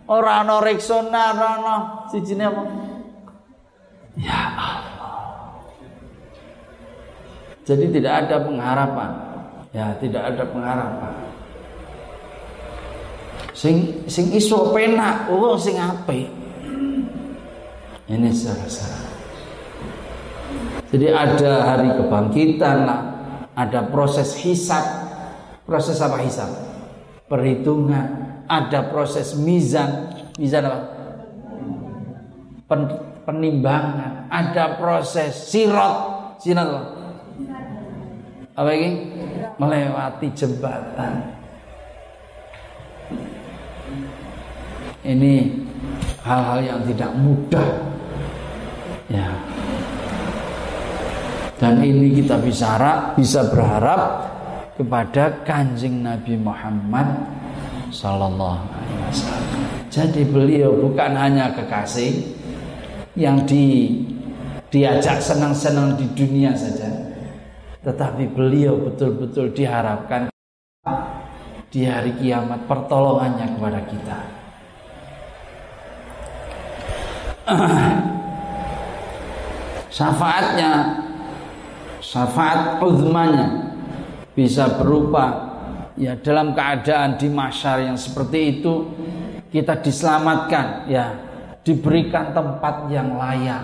Orang 0.04 0.44
ana 0.44 0.60
Rexona, 0.60 1.32
ora 1.32 1.48
ana 1.56 1.76
apa? 2.12 2.62
Ya 4.20 4.40
Allah. 4.52 5.14
Jadi 7.64 7.84
tidak 7.88 8.28
ada 8.28 8.36
pengharapan. 8.44 9.10
Ya, 9.72 9.96
tidak 9.96 10.22
ada 10.28 10.44
pengharapan. 10.44 11.12
Sing 13.56 14.04
sing 14.04 14.28
iso 14.36 14.76
penak, 14.76 15.32
oh 15.32 15.56
sing 15.56 15.80
apik. 15.80 16.28
Ini 18.04 18.28
secara 18.28 18.68
Jadi 20.92 21.06
ada 21.08 21.52
hari 21.64 21.88
kebangkitan 21.96 22.76
lah, 22.84 23.00
ada 23.56 23.88
proses 23.88 24.36
hisap. 24.36 25.03
Proses 25.64 25.96
apa 26.04 26.20
hisap? 26.20 26.52
Perhitungan, 27.24 28.06
ada 28.44 28.92
proses 28.92 29.32
mizan. 29.32 30.12
Mizan 30.36 30.68
apa? 30.68 30.80
Pen, 32.68 32.80
penimbangan, 33.24 34.28
ada 34.28 34.76
proses 34.76 35.32
sirot. 35.48 36.36
Sirot 36.36 36.68
apa? 36.68 36.82
Apa 38.60 38.70
ini? 38.76 38.90
Melewati 39.56 40.28
jembatan. 40.36 41.32
Ini 45.04 45.34
hal-hal 46.24 46.60
yang 46.60 46.80
tidak 46.84 47.12
mudah. 47.16 47.68
Ya. 49.08 49.28
Dan 51.56 51.80
ini 51.80 52.20
kita 52.20 52.36
bisa 52.40 52.76
harap, 52.76 53.16
bisa 53.16 53.48
berharap 53.48 54.33
kepada 54.74 55.46
kanjeng 55.46 56.02
Nabi 56.02 56.34
Muhammad 56.34 57.06
Sallallahu 57.94 58.58
Alaihi 58.58 58.98
Wasallam. 59.06 59.62
Jadi 59.86 60.26
beliau 60.26 60.74
bukan 60.74 61.14
hanya 61.14 61.54
kekasih 61.54 62.26
yang 63.14 63.46
di 63.46 64.02
diajak 64.74 65.22
senang-senang 65.22 65.94
di 65.94 66.02
dunia 66.18 66.50
saja, 66.58 66.90
tetapi 67.86 68.26
beliau 68.34 68.74
betul-betul 68.82 69.54
diharapkan 69.54 70.26
di 71.70 71.86
hari 71.86 72.10
kiamat 72.18 72.66
pertolongannya 72.66 73.46
kepada 73.54 73.80
kita. 73.86 74.18
Syafaatnya, 79.94 80.72
syafaat 82.02 82.82
uzmanya 82.82 83.63
bisa 84.34 84.66
berupa 84.78 85.54
ya 85.94 86.18
dalam 86.18 86.52
keadaan 86.52 87.14
di 87.14 87.30
masyar 87.30 87.86
yang 87.86 87.98
seperti 87.98 88.60
itu 88.60 88.90
kita 89.54 89.78
diselamatkan 89.78 90.90
ya 90.90 91.14
diberikan 91.62 92.34
tempat 92.34 92.90
yang 92.90 93.14
layak 93.14 93.62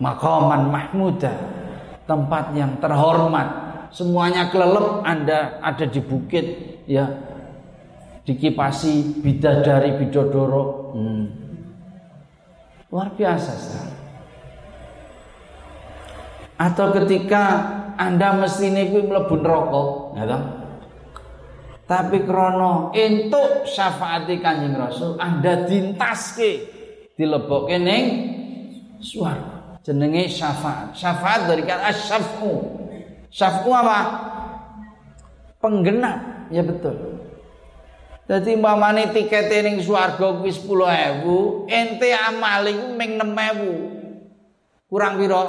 makaman 0.00 0.72
mahmuda 0.72 1.32
tempat 2.08 2.56
yang 2.56 2.80
terhormat 2.80 3.48
semuanya 3.92 4.48
kelelep 4.48 5.04
Anda 5.04 5.60
ada 5.60 5.84
di 5.84 6.00
bukit 6.00 6.46
ya 6.88 7.04
dikipasi 8.26 9.22
bidadari 9.22 10.00
bidodoro 10.02 10.64
hmm. 10.96 11.24
luar 12.90 13.12
biasa 13.14 13.52
sekarang. 13.54 13.98
atau 16.56 16.86
ketika 16.96 17.44
anda 17.96 18.36
mesti 18.36 18.68
niku 18.68 19.08
mlebu 19.08 19.34
neraka, 19.40 19.82
ya 20.20 20.38
Tapi 21.86 22.26
krono 22.26 22.90
entuk 22.90 23.62
syafaati 23.62 24.42
Kanjeng 24.42 24.74
Rasul, 24.74 25.14
Anda 25.22 25.64
dintaske 25.70 26.66
dilebokke 27.14 27.78
ning 27.78 28.04
swarga. 28.98 29.78
Jenenge 29.86 30.26
syafaat. 30.26 30.98
Syafaat 30.98 31.46
dari 31.46 31.62
kata 31.62 31.94
asyafu. 31.94 32.52
Syafu 33.30 33.70
apa? 33.70 34.00
Penggenap. 35.62 36.50
Ya 36.50 36.66
betul. 36.66 37.22
Jadi 38.26 38.58
umpamane 38.58 39.14
tiket 39.14 39.46
ning 39.62 39.78
swarga 39.78 40.42
kuwi 40.42 40.50
10.000, 40.50 41.22
ente 41.70 42.10
amal 42.10 42.66
iku 42.66 42.98
ming 42.98 43.14
6.000. 43.14 44.90
Kurang 44.90 45.22
piro? 45.22 45.42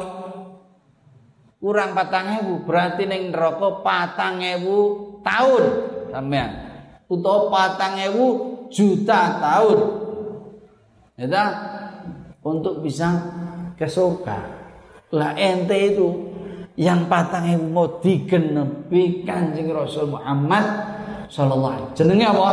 Kurang 1.58 1.98
patang 1.98 2.38
ewu 2.41 2.62
berarti 2.63 3.10
neng 3.10 3.34
neraka 3.34 3.82
patang 3.82 4.41
ewu 4.41 4.78
tahun 5.26 5.63
sampean 6.13 6.50
utawa 7.10 7.50
patang 7.50 7.98
ewu 7.98 8.26
juta 8.70 9.41
tahun 9.41 9.80
ya 11.17 11.46
untuk 12.48 12.80
bisa 12.80 13.10
ke 13.76 13.86
surga. 13.89 14.38
Lah 15.15 15.36
ente 15.36 15.76
itu 15.76 16.08
yang 16.80 17.08
patang 17.10 17.48
ewu 17.48 17.65
mau 17.67 17.88
digenepi 18.00 19.26
kanjeng 19.26 19.72
Rasul 19.72 20.13
Muhammad 20.13 20.63
Sallallahu 21.28 21.74
Alaihi 21.76 21.96
jenenge 21.98 22.26
apa? 22.28 22.50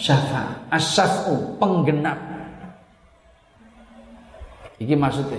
Syafa. 0.00 0.42
Asyafu 0.72 1.60
penggenap. 1.60 2.16
Iki 4.80 4.96
maksudnya 4.96 5.38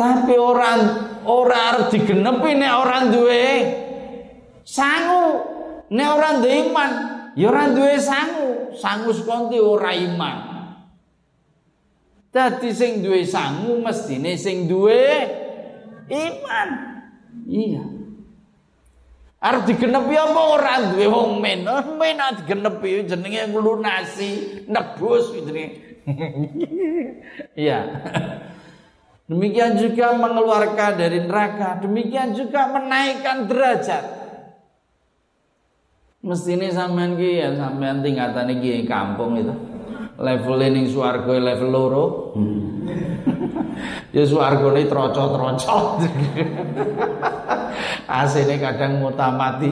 tapi 0.00 0.32
orang 0.40 0.80
orang 1.28 1.60
harus 1.60 1.86
digenepi 1.92 2.56
nek 2.56 2.72
orang 2.72 3.04
duwe 3.12 3.46
sangu. 4.64 5.44
Nek 5.92 6.08
orang 6.08 6.34
duwe 6.40 6.54
iman, 6.70 6.90
ya 7.36 7.52
orang 7.52 7.76
duwe 7.76 8.00
sangu. 8.00 8.72
Sangu 8.80 9.12
sekonti 9.12 9.60
ora 9.60 9.92
iman. 9.92 10.36
Dadi 12.32 12.70
sing 12.72 13.04
duwe 13.04 13.28
sangu 13.28 13.84
mestine 13.84 14.40
sing 14.40 14.64
duwe 14.64 15.04
iman. 16.08 16.68
Iya. 17.44 17.84
Arep 19.40 19.68
digenepi 19.68 20.14
apa 20.16 20.40
ora 20.40 20.74
duwe 20.94 21.06
wong 21.10 21.42
men? 21.44 21.68
Oh, 21.68 21.96
men 21.98 22.20
digenepi 22.40 23.04
jenenge 23.04 23.52
nglunasi, 23.52 24.64
nebus 24.64 25.36
jenenge. 25.36 25.68
Iya. 27.60 27.78
Demikian 29.30 29.78
juga 29.78 30.10
mengeluarkan 30.18 30.98
dari 30.98 31.22
neraka. 31.22 31.78
Demikian 31.78 32.34
juga 32.34 32.66
menaikkan 32.66 33.46
derajat. 33.46 34.18
Mesti 36.26 36.58
ini 36.58 36.74
sampean 36.74 37.14
ki 37.14 37.38
ya 37.38 37.54
sampean 37.54 38.02
tingkatan 38.02 38.50
iki 38.58 38.90
kampung 38.90 39.38
itu. 39.38 39.54
Level 40.18 40.58
ini 40.66 40.90
swarga 40.90 41.30
level 41.38 41.70
loro. 41.70 42.06
Hmm. 42.34 42.90
ya 44.10 44.26
ini 44.26 44.82
trocok-trocok. 44.90 45.84
ini 48.42 48.54
kadang 48.58 48.98
mutamati. 48.98 49.70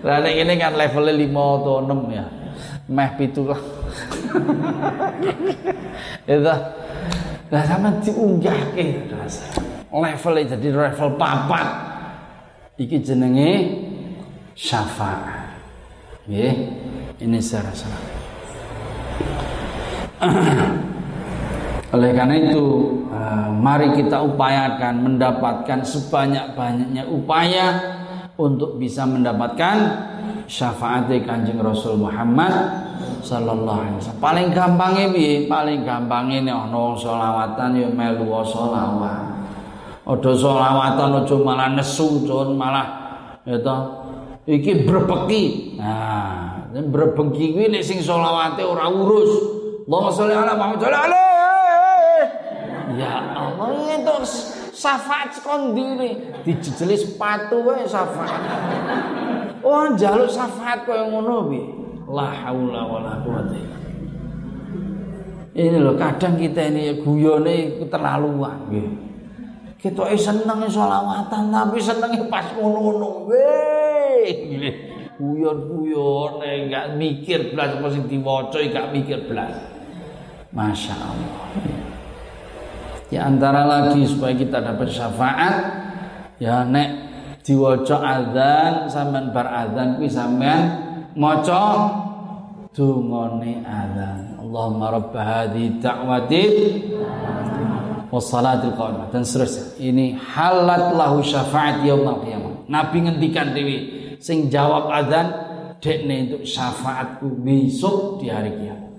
Lah 0.00 0.24
ini 0.24 0.56
kan 0.56 0.72
levelnya 0.72 1.12
5 1.12 1.60
atau 1.60 1.74
6 1.84 2.16
ya. 2.16 2.26
Meh 2.88 3.10
pitulah. 3.20 3.60
itu 6.26 6.54
lah 7.46 7.62
sama 7.62 7.94
diunggahke 8.02 9.06
levelnya 9.90 10.56
jadi 10.56 10.68
level 10.74 11.16
papat. 11.16 11.66
Iki 12.76 12.96
jenenge 13.00 13.52
syafaat. 14.52 15.56
Nggih. 16.28 16.54
Ini 17.16 17.38
secara 17.40 17.72
salah. 17.72 18.04
Oleh 21.96 22.12
karena 22.12 22.36
itu, 22.36 22.64
uh, 23.08 23.48
mari 23.56 23.96
kita 23.96 24.20
upayakan 24.20 25.00
mendapatkan 25.00 25.80
sebanyak-banyaknya 25.80 27.08
upaya 27.08 27.66
untuk 28.36 28.76
bisa 28.76 29.08
mendapatkan 29.08 29.76
syafaat 30.44 31.08
Kanjeng 31.24 31.56
Rasul 31.56 31.96
Muhammad 31.96 32.52
sallallahu 33.22 33.80
alaihi 33.80 33.96
wasallam. 34.00 34.22
Paling 34.22 34.46
gampangnya 34.52 35.06
bi, 35.12 35.46
Paling 35.46 35.80
gampangnya 35.84 36.38
nek 36.44 36.56
ana 36.68 36.82
selawatan 36.96 37.70
ya 37.76 37.88
melu 37.88 38.26
selawat. 38.44 39.22
Odo 40.06 40.32
selawatan 40.34 41.08
ojo 41.24 41.34
malah 41.42 41.68
nesu, 41.74 42.22
con 42.28 42.54
malah 42.54 42.86
ya 43.46 43.58
iki 44.46 44.86
berbeki. 44.86 45.76
Nah, 45.78 46.70
berbeki 46.70 47.54
kuwi 47.54 47.66
nek 47.70 47.82
sing 47.82 47.98
selawate 48.02 48.62
ora 48.62 48.86
urus. 48.86 49.32
Allahumma 49.86 50.10
sholli 50.10 50.34
ala 50.34 50.58
Muhammad 50.58 50.82
alaihi 50.82 52.26
Ya 52.98 53.14
Allah 53.38 53.70
itu 53.94 54.16
syafaat 54.74 55.38
sekondiri 55.38 56.42
dijejeli 56.42 56.98
sepatu 56.98 57.62
wae 57.62 57.86
syafaat. 57.86 58.42
Oh 59.62 59.86
njaluk 59.94 60.30
syafaat 60.30 60.86
koyo 60.86 61.10
ngono 61.10 61.50
piye? 61.50 61.85
La 62.06 62.30
haula 62.30 62.86
wala 62.86 63.18
quwata 63.26 63.58
Ini 65.56 65.80
loh 65.80 65.96
kadang 65.98 66.36
kita 66.38 66.68
ini 66.68 67.00
guyone 67.00 67.80
keterlaluan 67.80 68.68
nggih. 68.68 68.88
Kita 69.80 70.04
seneng 70.14 70.68
sholawatan 70.68 71.48
tapi 71.48 71.80
seneng 71.80 72.12
pas 72.28 72.44
ngono-ngono. 72.52 73.24
Weh, 73.32 74.28
guyon-guyon 75.16 76.44
enggak 76.44 77.00
mikir 77.00 77.56
belas 77.56 77.80
apa 77.80 77.88
sing 77.88 78.04
diwaca 78.04 78.60
enggak 78.60 78.92
mikir 78.92 79.18
belas. 79.24 79.56
Masya 80.52 80.94
Allah. 80.94 81.48
Di 83.08 83.16
antara 83.16 83.64
lagi 83.64 84.04
supaya 84.04 84.36
kita 84.36 84.60
dapat 84.60 84.92
syafaat 84.92 85.56
ya 86.36 86.68
nek 86.68 86.88
diwaca 87.40 87.96
azan 87.96 88.74
sampean 88.92 89.32
bar 89.32 89.48
azan 89.48 89.96
kuwi 89.96 90.10
sampean 90.10 90.85
maca 91.16 91.64
dungane 92.76 93.64
azan. 93.64 94.36
Allahumma 94.36 94.92
rabb 94.92 95.16
hadhi 95.16 95.80
da'wati 95.80 96.44
wassalatil 98.12 98.76
qa'imah 98.76 99.08
dan 99.10 99.24
seterusnya. 99.24 99.80
Ini 99.80 100.20
halat 100.20 100.94
lahu 100.94 101.24
syafaat 101.24 101.82
yaumil 101.82 102.22
qiyamah. 102.22 102.54
Nabi 102.68 103.08
ngendikan 103.08 103.56
dewi 103.56 103.76
sing 104.20 104.52
jawab 104.52 104.92
azan 104.92 105.32
dekne 105.80 106.30
untuk 106.30 106.42
syafaatku 106.44 107.26
besok 107.40 108.20
di 108.20 108.28
hari 108.28 108.52
kiamat. 108.60 108.92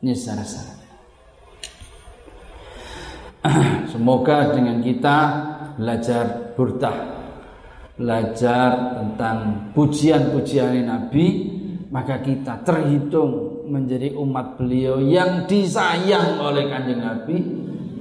Ini 0.00 0.12
secara-secara. 0.16 0.80
Semoga 3.92 4.52
dengan 4.52 4.84
kita 4.84 5.16
belajar 5.80 6.52
burdah, 6.56 7.19
belajar 8.00 8.96
tentang 8.96 9.68
pujian-pujian 9.76 10.88
Nabi, 10.88 11.26
maka 11.92 12.16
kita 12.24 12.64
terhitung 12.64 13.60
menjadi 13.68 14.16
umat 14.16 14.56
beliau 14.56 15.04
yang 15.04 15.44
disayang 15.44 16.40
oleh 16.40 16.64
kanjeng 16.72 17.04
Nabi, 17.04 17.36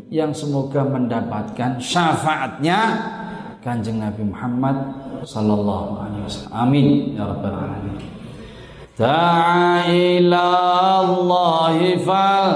yang 0.07 0.31
semoga 0.31 0.87
mendapatkan 0.87 1.83
syafaatnya 1.83 2.79
kanjeng 3.59 3.99
Nabi 3.99 4.23
Muhammad 4.23 4.77
sallallahu 5.27 5.91
alaihi 5.99 6.23
wasallam. 6.23 6.55
Amin 6.55 6.87
ya 7.19 7.23
rabbal 7.27 7.57
alamin. 7.59 7.97
Da'a 8.95 9.87
ila 9.87 10.43
Allah 11.03 11.77
fal 12.03 12.51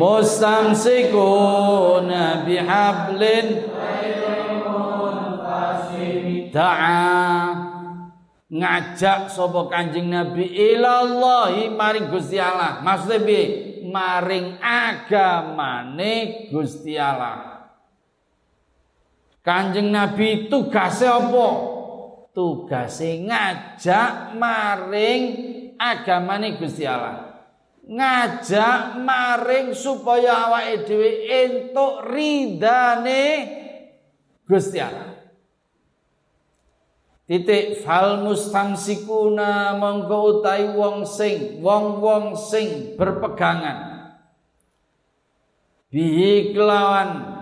mustamsikuna 0.00 2.48
bihablin 2.48 3.68
da'a 6.50 7.54
ngajak 8.50 9.30
sapa 9.30 9.70
Kanjeng 9.70 10.10
Nabi 10.10 10.50
ilallahi 10.50 11.70
maring 11.70 12.10
Gusti 12.10 12.34
Allah. 12.40 12.82
Maksudnya 12.82 13.22
bi 13.22 13.40
maring 13.86 14.58
agamane 14.58 16.48
Gusti 16.50 16.98
Allah. 16.98 17.70
Kanjeng 19.44 19.92
Nabi 19.94 20.50
tugasnya 20.50 21.22
apa? 21.22 21.48
Tugasnya 22.34 23.30
ngajak 23.30 24.34
maring 24.34 25.22
agamane 25.78 26.58
Gusti 26.58 26.82
Allah 26.88 27.29
ngajak 27.90 29.02
maring 29.02 29.74
supaya 29.74 30.46
awake 30.46 30.86
dhewe 30.86 31.10
entuk 31.26 32.06
ridane 32.06 33.24
Gusti 34.46 34.78
Allah. 34.78 35.10
Titik 37.26 37.82
fal 37.86 38.26
mustamsikuna 38.26 39.78
mongko 39.78 40.42
utahi 40.42 40.74
wong 40.74 41.06
sing 41.06 41.62
wong-wong 41.62 42.34
sing 42.34 42.98
berpegangan. 42.98 44.10
Bihi 45.90 46.54
kelawan. 46.54 47.38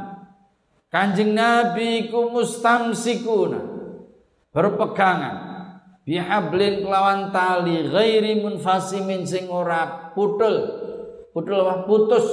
Kanjeng 0.88 1.36
Nabi 1.36 2.08
ku 2.08 2.32
mustamsikuna 2.32 3.60
berpegangan 4.52 5.47
bihablin 6.08 6.88
kelawan 6.88 7.28
tali 7.28 7.84
ghairi 7.84 8.40
munfasimin 8.40 9.28
sing 9.28 9.52
ora 9.52 10.08
putul 10.16 10.88
putul 11.36 11.60
apa? 11.60 11.84
Putus. 11.84 12.26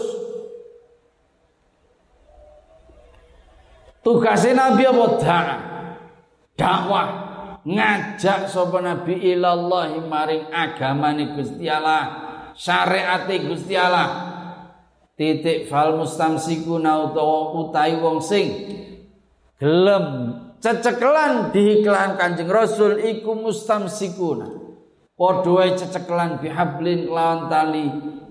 Tugasnya 4.00 4.56
Nabi 4.56 4.84
apa? 4.88 5.06
Dakwah. 6.56 7.08
Ngajak 7.66 8.46
sapa 8.46 8.78
Nabi 8.78 9.18
ilallah 9.34 9.98
maring 10.06 10.54
agamane 10.54 11.34
Gusti 11.34 11.66
Allah 11.66 12.04
syariate 12.56 13.44
Gusti 13.44 13.76
Allah. 13.76 14.32
Titik 15.16 15.68
fal 15.68 15.98
mustamsikuna 15.98 17.10
utawa 17.10 17.56
utai 17.60 17.98
wong 17.98 18.20
sing 18.20 18.48
gelem. 19.60 20.06
Cecekelan 20.64 21.54
diiklan 21.54 22.18
Kanjeng 22.18 22.50
Rasul 22.50 22.98
iku 23.06 23.38
mustamsikuna. 23.38 24.66
Wae 25.16 25.78
cecekelan 25.78 26.44
bihablin 26.44 27.08
lawan 27.08 27.48
tali 27.48 27.86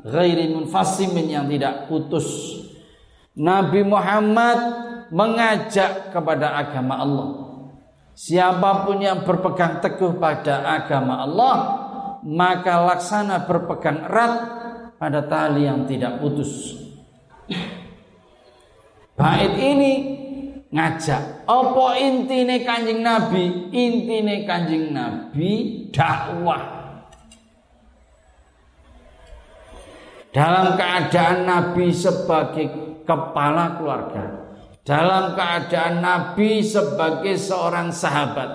ghairi 0.05 0.53
munfasimin 0.53 1.31
yang 1.31 1.47
tidak 1.49 1.87
putus. 1.89 2.59
Nabi 3.39 3.87
Muhammad 3.87 4.59
mengajak 5.15 6.11
kepada 6.11 6.59
agama 6.59 6.95
Allah. 7.01 7.29
Siapa 8.15 8.87
pun 8.87 9.03
yang 9.03 9.27
berpegang 9.27 9.83
teguh 9.83 10.19
pada 10.19 10.63
agama 10.63 11.23
Allah 11.23 11.57
maka 12.25 12.81
laksana 12.81 13.45
berpegang 13.45 14.09
erat 14.09 14.33
pada 14.97 15.21
tali 15.29 15.69
yang 15.69 15.85
tidak 15.85 16.19
putus. 16.19 16.81
Bait 19.15 19.55
ini 19.61 19.93
ngajak. 20.75 21.47
Apa 21.47 21.87
intine 22.03 22.67
Kanjeng 22.67 23.07
Nabi? 23.07 23.71
Intine 23.71 24.43
Kanjeng 24.43 24.91
Nabi 24.91 25.87
dakwah. 25.95 26.83
Dalam 30.35 30.75
keadaan 30.75 31.47
Nabi 31.47 31.95
sebagai 31.95 32.67
kepala 33.07 33.79
keluarga, 33.79 34.51
dalam 34.83 35.39
keadaan 35.39 36.03
Nabi 36.03 36.59
sebagai 36.59 37.39
seorang 37.39 37.95
sahabat, 37.95 38.51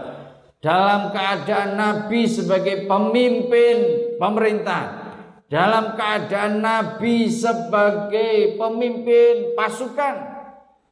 dalam 0.60 1.16
keadaan 1.16 1.80
Nabi 1.80 2.28
sebagai 2.28 2.84
pemimpin 2.84 3.78
pemerintah, 4.20 5.16
dalam 5.48 5.96
keadaan 5.96 6.60
Nabi 6.60 7.32
sebagai 7.32 8.60
pemimpin 8.60 9.56
pasukan, 9.56 10.29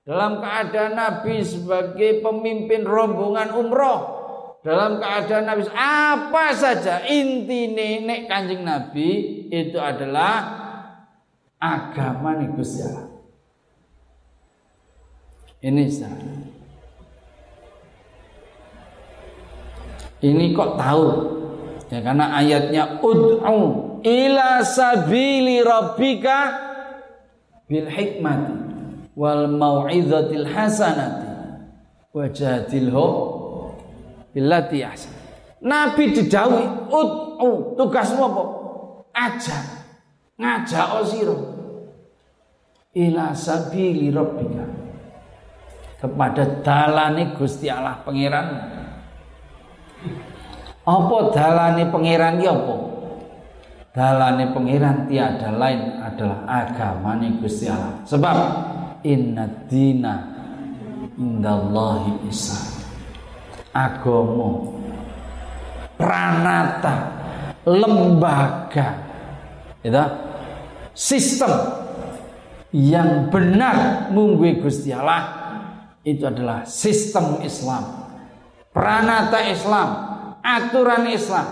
dalam 0.08 0.40
keadaan 0.40 0.96
Nabi 0.96 1.44
sebagai 1.44 2.24
pemimpin 2.24 2.88
rombongan 2.88 3.52
umroh 3.52 4.00
dalam 4.64 5.04
keadaan 5.04 5.52
Nabi 5.52 5.68
apa 5.76 6.56
saja 6.56 7.04
inti 7.04 7.76
nenek 7.76 8.32
kanjeng 8.32 8.64
Nabi 8.64 9.44
itu 9.52 9.76
adalah 9.76 10.64
agama 11.60 12.40
nih 12.40 12.56
Ini 15.58 15.84
sah. 15.90 16.14
Ini 20.22 20.54
kok 20.54 20.78
tahu? 20.78 21.06
Ya 21.90 22.00
karena 22.06 22.30
ayatnya 22.38 23.02
ud'u 23.02 23.42
ila 24.06 24.62
sabili 24.62 25.66
rabbika 25.66 26.40
bil 27.66 27.90
hikmati 27.90 28.67
wal 29.18 29.50
mau'izatil 29.50 30.46
hasanati 30.46 31.26
wajadilhum 32.14 33.14
billati 34.30 34.86
ahsan 34.86 35.18
Nabi 35.58 36.14
didhawuhi 36.14 36.94
ud'u 36.94 37.74
tugasmu 37.74 38.22
apa? 38.30 38.44
Ajak. 39.18 39.78
ngajak 40.38 41.02
sira 41.10 41.38
ila 42.94 43.34
sabili 43.34 44.14
rabbika 44.14 44.66
kepada 45.98 46.62
dalane 46.62 47.34
Gusti 47.34 47.66
Allah 47.74 48.06
pangeran 48.06 48.48
apa 50.86 51.18
dalane 51.34 51.84
pangeran 51.90 52.38
ki 52.38 52.46
apa 52.46 52.76
dalane 53.98 54.46
pangeran 54.54 55.10
tiada 55.10 55.50
lain 55.58 55.98
adalah 56.06 56.46
agamane 56.46 57.42
Gusti 57.42 57.66
Allah 57.66 57.98
sebab 58.06 58.38
inna 59.08 59.48
dina 59.72 60.16
indallahi 61.16 62.28
Islam 62.28 62.68
agama 63.72 64.76
pranata 65.96 66.96
lembaga 67.64 68.88
itu 69.82 70.04
sistem 70.92 71.54
yang 72.76 73.32
benar 73.32 74.10
munggu 74.12 74.60
Gusti 74.60 74.92
Allah 74.92 75.48
itu 76.04 76.24
adalah 76.24 76.64
sistem 76.68 77.44
Islam. 77.44 78.08
Pranata 78.72 79.42
Islam 79.48 79.90
aturan 80.44 81.10
Islam 81.10 81.48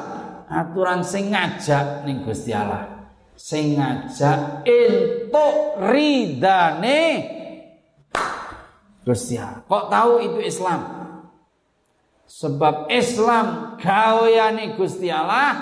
aturan 0.46 1.02
sing 1.02 1.34
ngajak 1.34 2.06
ning 2.06 2.22
Gusti 2.22 2.54
Allah 2.54 3.10
sing 3.34 3.76
ngajak 3.76 4.64
entuk 4.64 5.82
ridane 5.90 7.02
Gusti 9.06 9.38
kok 9.38 9.86
tahu 9.94 10.14
itu 10.26 10.40
Islam 10.42 10.82
sebab 12.26 12.90
Islam 12.90 13.78
gaweane 13.78 14.74
Gusti 14.74 15.14
Allah 15.14 15.54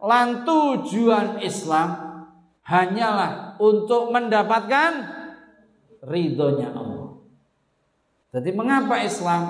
lan 0.00 0.48
tujuan 0.48 1.44
Islam 1.44 2.10
hanyalah 2.64 3.60
untuk 3.60 4.08
mendapatkan 4.08 5.20
ridhonya 6.06 6.72
Allah. 6.72 7.20
Jadi 8.30 8.50
mengapa 8.54 9.02
Islam? 9.04 9.42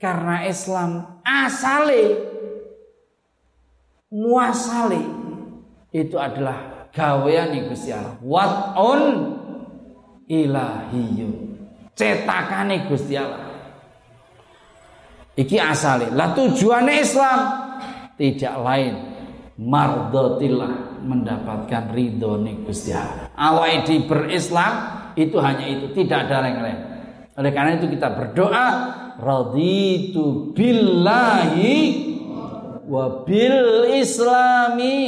Karena 0.00 0.42
Islam 0.48 1.22
asale 1.22 2.18
muasale 4.10 5.02
itu 5.94 6.16
adalah 6.18 6.88
gawean 6.90 7.54
Gusti 7.70 7.94
Allah. 7.94 8.18
What 8.18 8.52
on 8.74 9.02
ilahiyu. 10.26 11.41
Cetakane 11.92 12.88
Gusti 12.88 13.14
Allah. 13.14 13.52
Iki 15.32 15.56
asale. 15.60 16.12
Lah 16.12 16.36
tujuannya 16.36 16.94
Islam 17.00 17.38
tidak 18.16 18.54
lain 18.60 18.94
mardotillah 19.60 21.04
mendapatkan 21.04 21.92
ridho 21.92 22.40
nih 22.40 22.64
Gusti 22.64 22.92
Allah. 22.92 23.28
Di 23.84 24.04
berislam 24.04 24.72
itu 25.16 25.36
hanya 25.40 25.66
itu, 25.68 25.92
tidak 25.92 26.28
ada 26.28 26.48
yang 26.48 26.60
lain. 26.64 26.78
Oleh 27.32 27.52
karena 27.52 27.80
itu 27.80 27.88
kita 27.92 28.12
berdoa 28.12 28.66
raditu 29.20 30.52
billahi 30.52 31.76
wa 32.88 33.24
bil 33.24 33.88
islami 33.92 35.00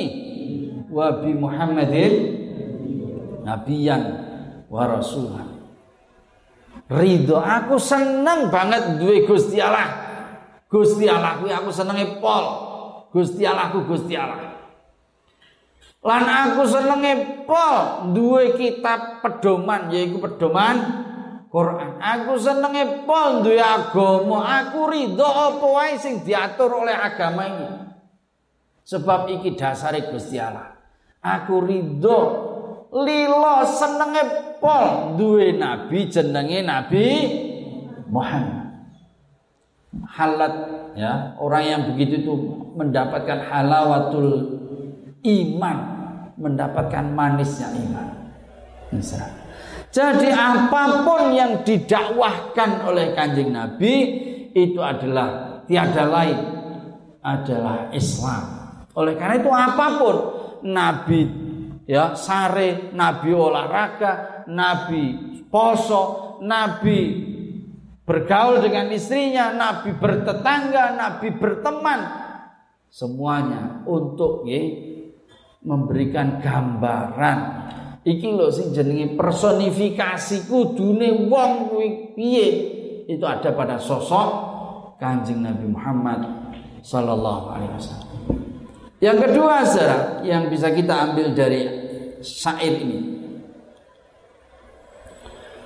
wa 0.89 1.21
bi 1.21 1.31
Muhammadin 1.37 2.13
nabiyan 3.45 4.03
wa 4.73 4.83
rasulah. 4.89 5.45
Ridho 6.85 7.41
aku 7.41 7.81
seneng 7.81 8.53
banget 8.53 9.01
duwe 9.01 9.25
Gusti 9.25 9.57
Allah. 9.57 9.89
Gusti 10.69 11.09
Allah 11.09 11.41
kuwi 11.41 11.55
aku 11.55 11.73
senenge 11.73 12.21
pol. 12.21 12.45
Gusti 13.15 13.47
Allahku 13.47 13.87
Gusti 13.89 14.19
Allah. 14.19 14.53
Lan 16.05 16.25
aku 16.29 16.69
senenge 16.69 17.47
pol 17.49 18.13
duwe 18.13 18.59
kitab 18.59 19.25
pedoman 19.25 19.89
yaiku 19.89 20.21
pedoman 20.21 20.77
Quran. 21.49 21.97
Aku 22.03 22.37
senenge 22.37 23.07
pol 23.09 23.41
duwe 23.41 23.63
agama. 23.63 24.45
Aku 24.61 24.91
ridho 24.91 25.25
apa 25.25 25.65
wae 25.65 25.97
sing 25.97 26.21
diatur 26.21 26.85
oleh 26.85 26.93
agama 26.93 27.43
ini. 27.49 27.69
Sebab 28.85 29.33
iki 29.33 29.57
dasare 29.57 30.13
Gusti 30.13 30.37
Allah. 30.37 30.77
Aku 31.25 31.65
ridho 31.65 32.53
lilo 32.95 33.67
senenge 33.67 34.23
pol. 34.63 35.19
Duwe 35.19 35.59
nabi 35.59 36.07
jenenge 36.07 36.63
Nabi 36.63 37.05
Muhammad. 38.07 38.63
Halat 39.95 40.55
ya 40.95 41.35
orang 41.39 41.65
yang 41.67 41.83
begitu 41.91 42.23
itu 42.23 42.35
mendapatkan 42.75 43.47
halawatul 43.51 44.59
iman 45.23 45.79
mendapatkan 46.39 47.05
manisnya 47.15 47.71
iman. 47.75 48.09
Misal. 48.95 49.27
jadi 49.95 50.35
apa 50.35 51.03
pun 51.03 51.35
yang 51.35 51.63
didakwahkan 51.67 52.87
oleh 52.87 53.15
kanjeng 53.15 53.55
Nabi 53.55 53.95
itu 54.55 54.79
adalah 54.83 55.63
tiada 55.67 56.07
lain 56.07 56.39
adalah 57.23 57.91
Islam. 57.91 58.43
Oleh 58.95 59.15
karena 59.19 59.35
itu 59.39 59.51
apa 59.51 59.87
pun 59.99 60.15
Nabi 60.67 61.44
ya 61.85 62.17
sare 62.17 62.91
Nabi 62.93 63.31
olahraga 63.33 64.45
Nabi 64.49 65.05
poso 65.49 66.37
Nabi 66.45 67.33
bergaul 68.05 68.61
dengan 68.61 68.93
istrinya, 68.93 69.51
Nabi 69.57 69.97
bertetangga, 69.97 70.95
Nabi 70.95 71.29
berteman. 71.35 72.01
Semuanya 72.93 73.83
untuk 73.91 74.47
ye, 74.47 74.61
memberikan 75.67 76.39
gambaran. 76.39 77.39
Iki 78.05 78.29
lho 78.37 78.53
sing 78.53 78.71
jenenge 78.77 79.17
personifikasi 79.17 80.47
kudune 80.47 81.27
wong 81.27 81.73
kuwi 81.73 82.13
piye? 82.13 82.49
Itu 83.09 83.25
ada 83.25 83.57
pada 83.57 83.81
sosok 83.81 84.29
Kanjeng 85.01 85.41
Nabi 85.41 85.67
Muhammad 85.73 86.21
sallallahu 86.85 87.47
alaihi 87.49 87.73
wasallam. 87.73 88.44
Yang 89.03 89.19
kedua, 89.29 89.67
saudara, 89.67 89.99
yang 90.23 90.51
bisa 90.51 90.71
kita 90.71 91.11
ambil 91.11 91.35
dari 91.35 91.63
syair 92.23 92.75
ini. 92.79 93.01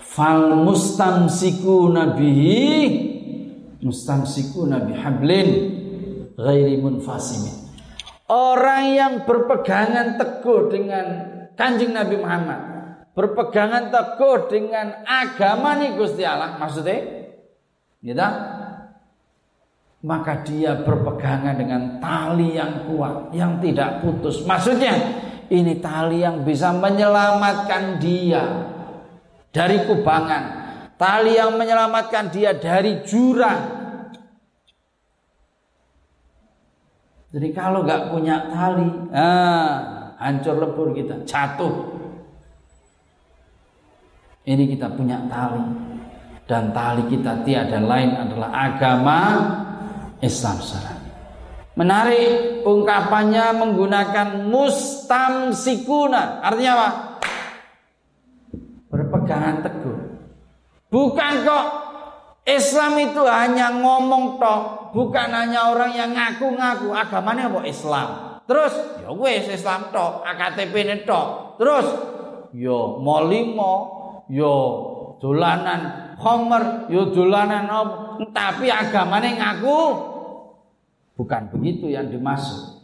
Fal 0.03 0.59
mustamsiku 0.59 1.93
nabihi 1.95 2.67
mustamsiku 3.85 4.67
nabi 4.67 4.99
hablin 4.99 5.49
ghairi 6.35 6.81
munfasimin. 6.83 7.71
Orang 8.29 8.85
yang 8.93 9.15
berpegangan 9.25 10.19
teguh 10.19 10.69
dengan 10.69 11.07
kanjeng 11.57 11.97
Nabi 11.97 12.17
Muhammad 12.21 12.61
berpegangan 13.19 13.91
teguh 13.91 14.47
dengan 14.47 15.03
agama 15.03 15.75
nih 15.75 15.99
Gusti 15.99 16.23
Allah 16.23 16.55
maksudnya 16.55 17.03
gitu 17.99 18.29
maka 19.99 20.47
dia 20.47 20.79
berpegangan 20.79 21.59
dengan 21.59 21.83
tali 21.99 22.55
yang 22.55 22.87
kuat 22.87 23.35
yang 23.35 23.59
tidak 23.59 23.99
putus 24.03 24.47
maksudnya 24.47 24.95
ini 25.49 25.81
tali 25.81 26.21
yang 26.21 26.45
bisa 26.45 26.77
menyelamatkan 26.77 27.97
dia 27.97 28.45
dari 29.49 29.81
kubangan, 29.89 30.43
tali 31.01 31.41
yang 31.41 31.57
menyelamatkan 31.57 32.29
dia 32.29 32.53
dari 32.53 33.01
jurang. 33.01 33.81
Jadi 37.33 37.49
kalau 37.53 37.85
nggak 37.85 38.13
punya 38.13 38.45
tali, 38.53 38.89
ah, 39.13 39.73
hancur 40.21 40.57
lebur 40.61 40.93
kita, 40.93 41.25
jatuh. 41.25 41.97
Ini 44.49 44.65
kita 44.65 44.89
punya 44.97 45.29
tali 45.29 45.61
dan 46.49 46.73
tali 46.73 47.05
kita 47.09 47.45
tiada 47.45 47.85
lain 47.85 48.17
adalah 48.17 48.49
agama 48.49 49.21
Islam 50.23 50.59
sana. 50.63 50.99
Menarik 51.79 52.63
ungkapannya 52.67 53.55
menggunakan 53.55 54.51
mustamsikuna. 54.51 56.43
Artinya 56.43 56.73
apa? 56.75 56.89
berpegangan 58.89 59.63
teguh. 59.63 59.99
Bukan 60.89 61.33
kok 61.45 61.67
Islam 62.49 62.97
itu 62.97 63.23
hanya 63.29 63.77
ngomong 63.77 64.41
tok, 64.41 64.93
bukan 64.97 65.29
hanya 65.29 65.69
orang 65.69 65.93
yang 65.93 66.11
ngaku-ngaku 66.17 66.97
agamanya 66.97 67.53
apa 67.53 67.61
Islam. 67.69 68.09
Terus 68.49 68.73
ya 69.05 69.13
wes 69.13 69.45
Islam 69.53 69.93
tok, 69.93 70.25
AKTP 70.25 70.73
ini 70.73 70.97
tok. 71.05 71.61
Terus 71.61 71.87
yo 72.57 72.97
ya 72.97 73.05
molimo, 73.05 73.73
yo 74.33 74.41
ya 74.41 74.55
dolanan 75.21 75.81
homer, 76.17 76.89
yo 76.89 77.13
ya 77.13 77.13
dolanan 77.13 77.69
op, 77.69 77.89
tapi 78.33 78.73
agamanya 78.73 79.31
ngaku 79.39 79.83
bukan 81.19 81.43
begitu 81.55 81.91
yang 81.91 82.11
dimaksud. 82.11 82.79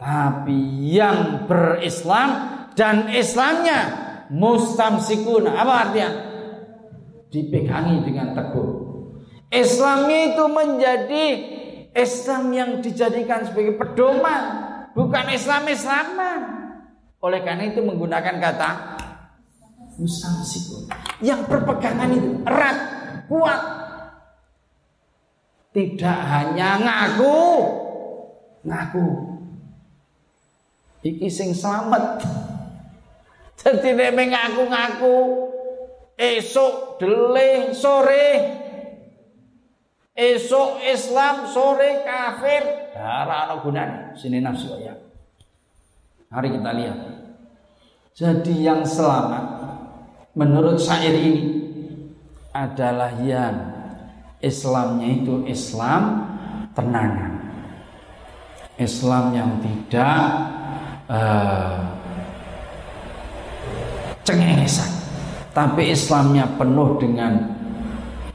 Tapi 0.00 0.88
yang 0.96 1.44
berislam 1.44 2.30
dan 2.72 3.12
Islamnya 3.12 3.80
mustamsikun 4.32 5.44
apa 5.44 5.74
artinya 5.86 6.10
dipegangi 7.28 8.08
dengan 8.08 8.32
teguh 8.32 8.70
Islamnya 9.52 10.34
itu 10.34 10.44
menjadi 10.48 11.26
Islam 11.92 12.54
yang 12.54 12.70
dijadikan 12.80 13.44
sebagai 13.44 13.76
pedoman 13.76 14.42
bukan 14.96 15.26
Islam 15.34 15.68
Islaman 15.68 16.40
Oleh 17.20 17.44
karena 17.44 17.68
itu 17.68 17.84
menggunakan 17.84 18.40
kata 18.40 18.70
mustamsikun. 20.00 20.88
Yang 21.20 21.40
berpegangan 21.52 22.08
itu 22.16 22.40
erat, 22.48 22.76
kuat. 23.28 23.60
Tidak 25.70 26.18
hanya 26.26 26.82
ngaku, 26.82 27.38
ngaku. 28.66 29.06
Iki 31.00 31.28
sing 31.30 31.54
selamat. 31.54 32.26
Jadi 33.60 33.92
nek 33.92 34.16
ngaku-ngaku 34.16 35.16
esok 36.20 37.00
deling 37.00 37.72
sore 37.72 38.28
esok 40.16 40.84
Islam 40.84 41.48
sore 41.48 42.04
kafir 42.04 42.92
ora 42.92 43.48
ana 43.48 43.56
gunane 43.64 44.16
sini 44.16 44.40
nafsu 44.44 44.76
ya. 44.80 44.92
Mari 46.28 46.48
kita 46.52 46.70
lihat. 46.76 46.98
Jadi 48.12 48.54
yang 48.60 48.84
selamat 48.84 49.44
menurut 50.36 50.76
syair 50.76 51.16
ini 51.16 51.44
adalah 52.52 53.16
yang 53.24 53.79
Islamnya 54.40 55.08
itu 55.20 55.44
Islam 55.44 56.32
tenangan. 56.72 57.40
Islam 58.80 59.36
yang 59.36 59.50
tidak 59.60 60.16
uh, 61.12 61.84
cengengesan. 64.24 64.88
Tapi 65.52 65.92
Islamnya 65.92 66.48
penuh 66.56 66.96
dengan 66.96 67.52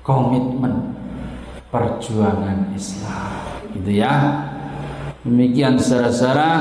komitmen 0.06 0.94
perjuangan 1.74 2.70
Islam. 2.78 3.34
Gitu 3.74 3.92
ya. 3.98 4.14
Demikian 5.26 5.82
saudara-saudara, 5.82 6.52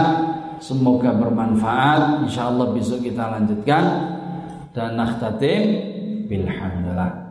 semoga 0.57 1.13
bermanfaat. 1.13 2.25
Insya 2.25 2.49
Allah 2.49 2.73
besok 2.73 3.05
kita 3.05 3.29
lanjutkan 3.29 3.85
dan 4.73 4.97
nakhtatim 4.97 5.63
bilhamdulillah. 6.33 7.24